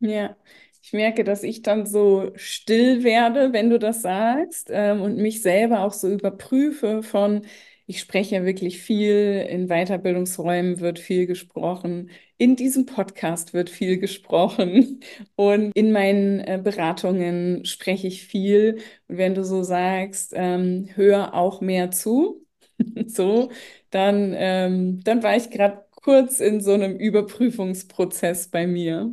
Ja, 0.00 0.36
ich 0.82 0.92
merke, 0.92 1.22
dass 1.22 1.44
ich 1.44 1.62
dann 1.62 1.86
so 1.86 2.32
still 2.34 3.04
werde, 3.04 3.52
wenn 3.52 3.70
du 3.70 3.78
das 3.78 4.02
sagst, 4.02 4.68
ähm, 4.70 5.00
und 5.00 5.16
mich 5.16 5.42
selber 5.42 5.80
auch 5.82 5.92
so 5.92 6.08
überprüfe 6.10 7.04
von, 7.04 7.46
ich 7.92 8.00
spreche 8.00 8.36
ja 8.36 8.44
wirklich 8.46 8.80
viel, 8.80 9.46
in 9.50 9.68
Weiterbildungsräumen 9.68 10.80
wird 10.80 10.98
viel 10.98 11.26
gesprochen, 11.26 12.10
in 12.38 12.56
diesem 12.56 12.86
Podcast 12.86 13.52
wird 13.52 13.68
viel 13.68 13.98
gesprochen 13.98 15.00
und 15.36 15.72
in 15.76 15.92
meinen 15.92 16.40
äh, 16.40 16.58
Beratungen 16.62 17.66
spreche 17.66 18.06
ich 18.06 18.24
viel. 18.24 18.80
Und 19.08 19.18
wenn 19.18 19.34
du 19.34 19.44
so 19.44 19.62
sagst, 19.62 20.32
ähm, 20.34 20.88
hör 20.94 21.34
auch 21.34 21.60
mehr 21.60 21.90
zu, 21.90 22.46
so, 23.06 23.50
dann, 23.90 24.32
ähm, 24.34 25.00
dann 25.04 25.22
war 25.22 25.36
ich 25.36 25.50
gerade 25.50 25.84
kurz 25.90 26.40
in 26.40 26.62
so 26.62 26.72
einem 26.72 26.96
Überprüfungsprozess 26.96 28.48
bei 28.48 28.66
mir. 28.66 29.12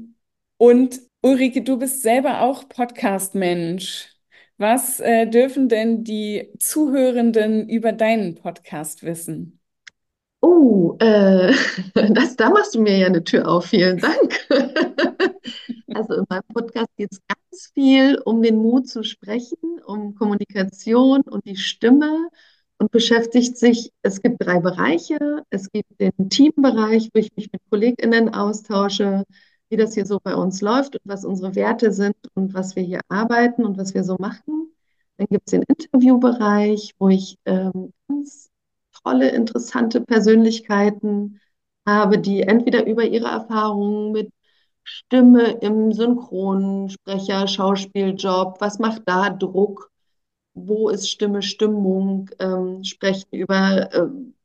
Und 0.57 1.01
Ulrike, 1.21 1.63
du 1.63 1.77
bist 1.77 2.01
selber 2.01 2.43
auch 2.43 2.69
Podcast-Mensch. 2.69 4.18
Was 4.59 4.99
äh, 4.99 5.25
dürfen 5.25 5.69
denn 5.69 6.03
die 6.03 6.49
Zuhörenden 6.59 7.69
über 7.69 7.93
deinen 7.93 8.35
Podcast 8.35 9.03
wissen? 9.03 9.61
Oh, 10.41 10.97
äh, 10.99 11.53
das, 12.11 12.35
da 12.35 12.49
machst 12.49 12.75
du 12.75 12.81
mir 12.81 12.97
ja 12.97 13.07
eine 13.07 13.23
Tür 13.23 13.47
auf. 13.47 13.67
Vielen 13.67 13.97
Dank. 13.97 14.47
Also 15.95 16.13
in 16.13 16.25
meinem 16.29 16.43
Podcast 16.53 16.87
geht 16.97 17.11
es 17.11 17.19
ganz 17.27 17.71
viel 17.73 18.19
um 18.23 18.43
den 18.43 18.57
Mut 18.57 18.87
zu 18.87 19.03
sprechen, 19.03 19.81
um 19.85 20.13
Kommunikation 20.13 21.21
und 21.21 21.45
die 21.45 21.55
Stimme 21.55 22.29
und 22.77 22.91
beschäftigt 22.91 23.57
sich, 23.57 23.91
es 24.03 24.21
gibt 24.21 24.37
drei 24.39 24.59
Bereiche. 24.59 25.17
Es 25.49 25.71
gibt 25.71 25.99
den 25.99 26.29
Teambereich, 26.29 27.09
wo 27.13 27.19
ich 27.19 27.35
mich 27.35 27.51
mit 27.51 27.61
KollegInnen 27.69 28.33
austausche, 28.33 29.23
wie 29.69 29.77
das 29.77 29.93
hier 29.93 30.05
so 30.05 30.19
bei 30.21 30.35
uns 30.35 30.61
läuft 30.61 30.95
und 30.95 31.01
was 31.05 31.25
unsere 31.25 31.55
Werte 31.55 31.91
sind 31.91 32.15
und 32.33 32.53
was 32.53 32.75
wir 32.75 32.83
hier 32.83 33.01
arbeiten 33.09 33.65
und 33.65 33.77
was 33.77 33.93
wir 33.93 34.03
so 34.03 34.15
machen. 34.19 34.73
Dann 35.17 35.27
gibt 35.27 35.47
es 35.47 35.51
den 35.51 35.63
Interviewbereich, 35.63 36.95
wo 36.99 37.09
ich 37.09 37.37
ähm, 37.45 37.93
ganz 38.07 38.49
tolle, 39.03 39.29
interessante 39.29 40.01
Persönlichkeiten 40.01 41.39
habe, 41.87 42.19
die 42.19 42.41
entweder 42.41 42.85
über 42.85 43.03
ihre 43.05 43.27
Erfahrungen 43.27 44.11
mit 44.11 44.31
Stimme 44.83 45.51
im 45.61 45.91
Synchronsprecher, 45.91 47.47
Schauspieljob, 47.47 48.59
was 48.59 48.79
macht 48.79 49.03
da 49.05 49.29
Druck, 49.29 49.91
wo 50.53 50.89
ist 50.89 51.09
Stimme, 51.09 51.41
Stimmung, 51.41 52.29
ähm, 52.39 52.83
sprechen 52.83 53.27
über 53.31 53.93
ähm, 53.93 54.35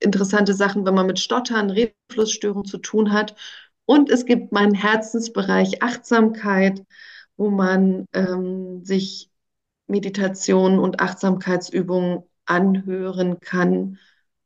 interessante 0.00 0.54
Sachen, 0.54 0.84
wenn 0.86 0.94
man 0.94 1.06
mit 1.06 1.18
Stottern, 1.18 1.70
Redeflussstörungen 1.70 2.66
zu 2.66 2.78
tun 2.78 3.12
hat. 3.12 3.34
Und 3.86 4.10
es 4.10 4.24
gibt 4.26 4.52
meinen 4.52 4.74
Herzensbereich 4.74 5.82
Achtsamkeit, 5.82 6.82
wo 7.36 7.50
man 7.50 8.06
ähm, 8.12 8.84
sich 8.84 9.30
Meditation 9.86 10.78
und 10.78 11.00
Achtsamkeitsübungen 11.00 12.22
anhören 12.46 13.40
kann, 13.40 13.98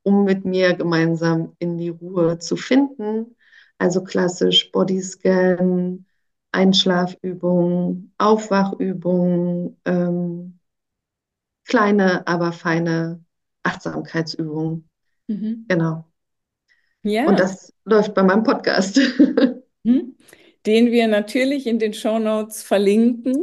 um 0.03 0.24
mit 0.24 0.45
mir 0.45 0.74
gemeinsam 0.74 1.55
in 1.59 1.78
die 1.78 1.91
Ruhe 1.91 2.39
zu 2.39 2.57
finden. 2.57 3.36
Also 3.78 4.03
klassisch 4.03 4.72
Bodyscan, 4.72 6.07
Einschlafübungen, 6.51 8.12
Aufwachübungen, 8.18 9.76
ähm, 9.84 10.59
kleine, 11.64 12.26
aber 12.26 12.53
feine 12.53 13.24
Achtsamkeitsübungen. 13.62 14.89
Mhm. 15.28 15.66
Genau. 15.68 16.08
Ja. 17.03 17.26
Und 17.26 17.38
das 17.38 17.72
läuft 17.84 18.14
bei 18.14 18.22
meinem 18.22 18.42
Podcast. 18.42 19.01
Mhm. 19.84 20.16
Den 20.66 20.90
wir 20.90 21.07
natürlich 21.07 21.66
in 21.66 21.78
den 21.78 21.94
Shownotes 21.94 22.62
verlinken. 22.62 23.42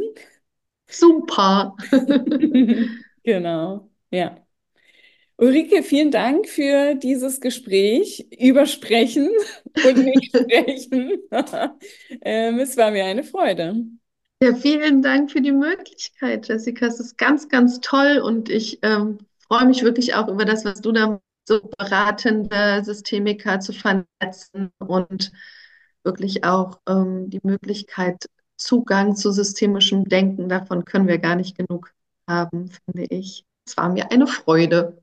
Super. 0.86 1.76
Genau, 3.26 3.90
ja. 4.12 4.36
Ulrike, 5.36 5.82
vielen 5.82 6.12
Dank 6.12 6.48
für 6.48 6.94
dieses 6.94 7.40
Gespräch 7.40 8.24
über 8.38 8.66
Sprechen 8.66 9.28
und 9.84 10.04
nicht 10.04 10.26
sprechen. 10.26 11.18
ähm, 12.22 12.60
es 12.60 12.76
war 12.76 12.92
mir 12.92 13.04
eine 13.04 13.24
Freude. 13.24 13.84
Ja, 14.40 14.54
vielen 14.54 15.02
Dank 15.02 15.32
für 15.32 15.40
die 15.40 15.50
Möglichkeit, 15.50 16.46
Jessica. 16.46 16.86
Es 16.86 17.00
ist 17.00 17.18
ganz, 17.18 17.48
ganz 17.48 17.80
toll 17.80 18.18
und 18.18 18.48
ich 18.48 18.78
ähm, 18.82 19.18
freue 19.48 19.66
mich 19.66 19.82
wirklich 19.82 20.14
auch 20.14 20.28
über 20.28 20.44
das, 20.44 20.64
was 20.64 20.80
du 20.80 20.92
da 20.92 21.20
so 21.46 21.60
beratende 21.78 22.82
Systemiker 22.84 23.60
zu 23.60 23.72
vernetzen 23.72 24.70
und 24.78 25.32
wirklich 26.02 26.44
auch 26.44 26.80
ähm, 26.88 27.30
die 27.30 27.40
Möglichkeit, 27.42 28.26
Zugang 28.56 29.16
zu 29.16 29.32
systemischem 29.32 30.04
Denken, 30.04 30.48
davon 30.48 30.84
können 30.84 31.08
wir 31.08 31.18
gar 31.18 31.36
nicht 31.36 31.56
genug 31.56 31.92
haben, 32.28 32.70
finde 32.70 33.06
ich. 33.10 33.44
Es 33.66 33.76
war 33.76 33.90
mir 33.90 34.10
eine 34.10 34.26
Freude. 34.26 34.98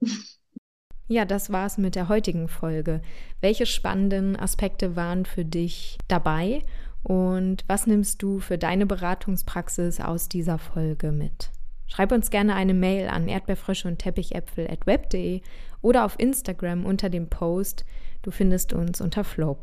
Ja, 1.08 1.26
das 1.26 1.52
war's 1.52 1.78
mit 1.78 1.96
der 1.96 2.10
heutigen 2.10 2.48
Folge. 2.48 3.02
Welche 3.42 3.66
spannenden 3.66 4.40
Aspekte 4.40 4.96
waren 4.96 5.26
für 5.26 5.46
dich 5.46 5.98
dabei 6.08 6.64
und 7.04 7.64
was 7.68 7.86
nimmst 7.86 8.24
du 8.24 8.40
für 8.40 8.58
deine 8.58 8.86
Beratungspraxis 8.86 10.00
aus 10.00 10.30
dieser 10.30 10.58
Folge 10.58 11.12
mit? 11.12 11.52
Schreib 11.88 12.12
uns 12.12 12.32
gerne 12.32 12.56
eine 12.56 12.74
Mail 12.74 13.10
an 13.10 13.28
erdbeerfrösche 13.28 13.88
und 13.88 14.00
teppichäpfel.web.de 14.00 15.42
oder 15.84 16.06
auf 16.06 16.16
Instagram 16.18 16.88
unter 16.88 17.10
dem 17.10 17.30
Post. 17.30 17.86
Du 18.24 18.32
findest 18.32 18.74
uns 18.74 19.00
unter 19.02 19.24
flow. 19.24 19.56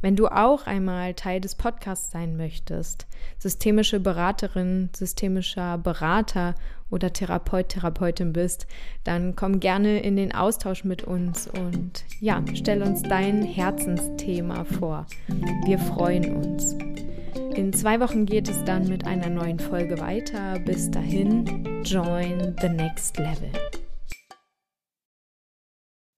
Wenn 0.00 0.14
du 0.14 0.28
auch 0.28 0.66
einmal 0.66 1.14
Teil 1.14 1.40
des 1.40 1.54
Podcasts 1.54 2.12
sein 2.12 2.36
möchtest, 2.36 3.06
systemische 3.38 3.98
Beraterin, 3.98 4.90
systemischer 4.94 5.78
Berater 5.78 6.54
oder 6.90 7.12
Therapeut, 7.12 7.70
Therapeutin 7.70 8.32
bist, 8.32 8.66
dann 9.04 9.34
komm 9.34 9.58
gerne 9.58 10.00
in 10.00 10.16
den 10.16 10.34
Austausch 10.34 10.84
mit 10.84 11.02
uns 11.02 11.48
und 11.48 12.04
ja, 12.20 12.42
stell 12.54 12.82
uns 12.82 13.02
dein 13.02 13.42
Herzensthema 13.42 14.64
vor. 14.64 15.06
Wir 15.64 15.78
freuen 15.78 16.36
uns. 16.36 16.76
In 17.56 17.72
zwei 17.72 17.98
Wochen 18.00 18.26
geht 18.26 18.48
es 18.48 18.62
dann 18.64 18.86
mit 18.86 19.06
einer 19.06 19.30
neuen 19.30 19.58
Folge 19.58 19.98
weiter. 19.98 20.60
Bis 20.60 20.90
dahin, 20.90 21.82
join 21.84 22.54
the 22.60 22.68
next 22.68 23.16
level. 23.16 23.50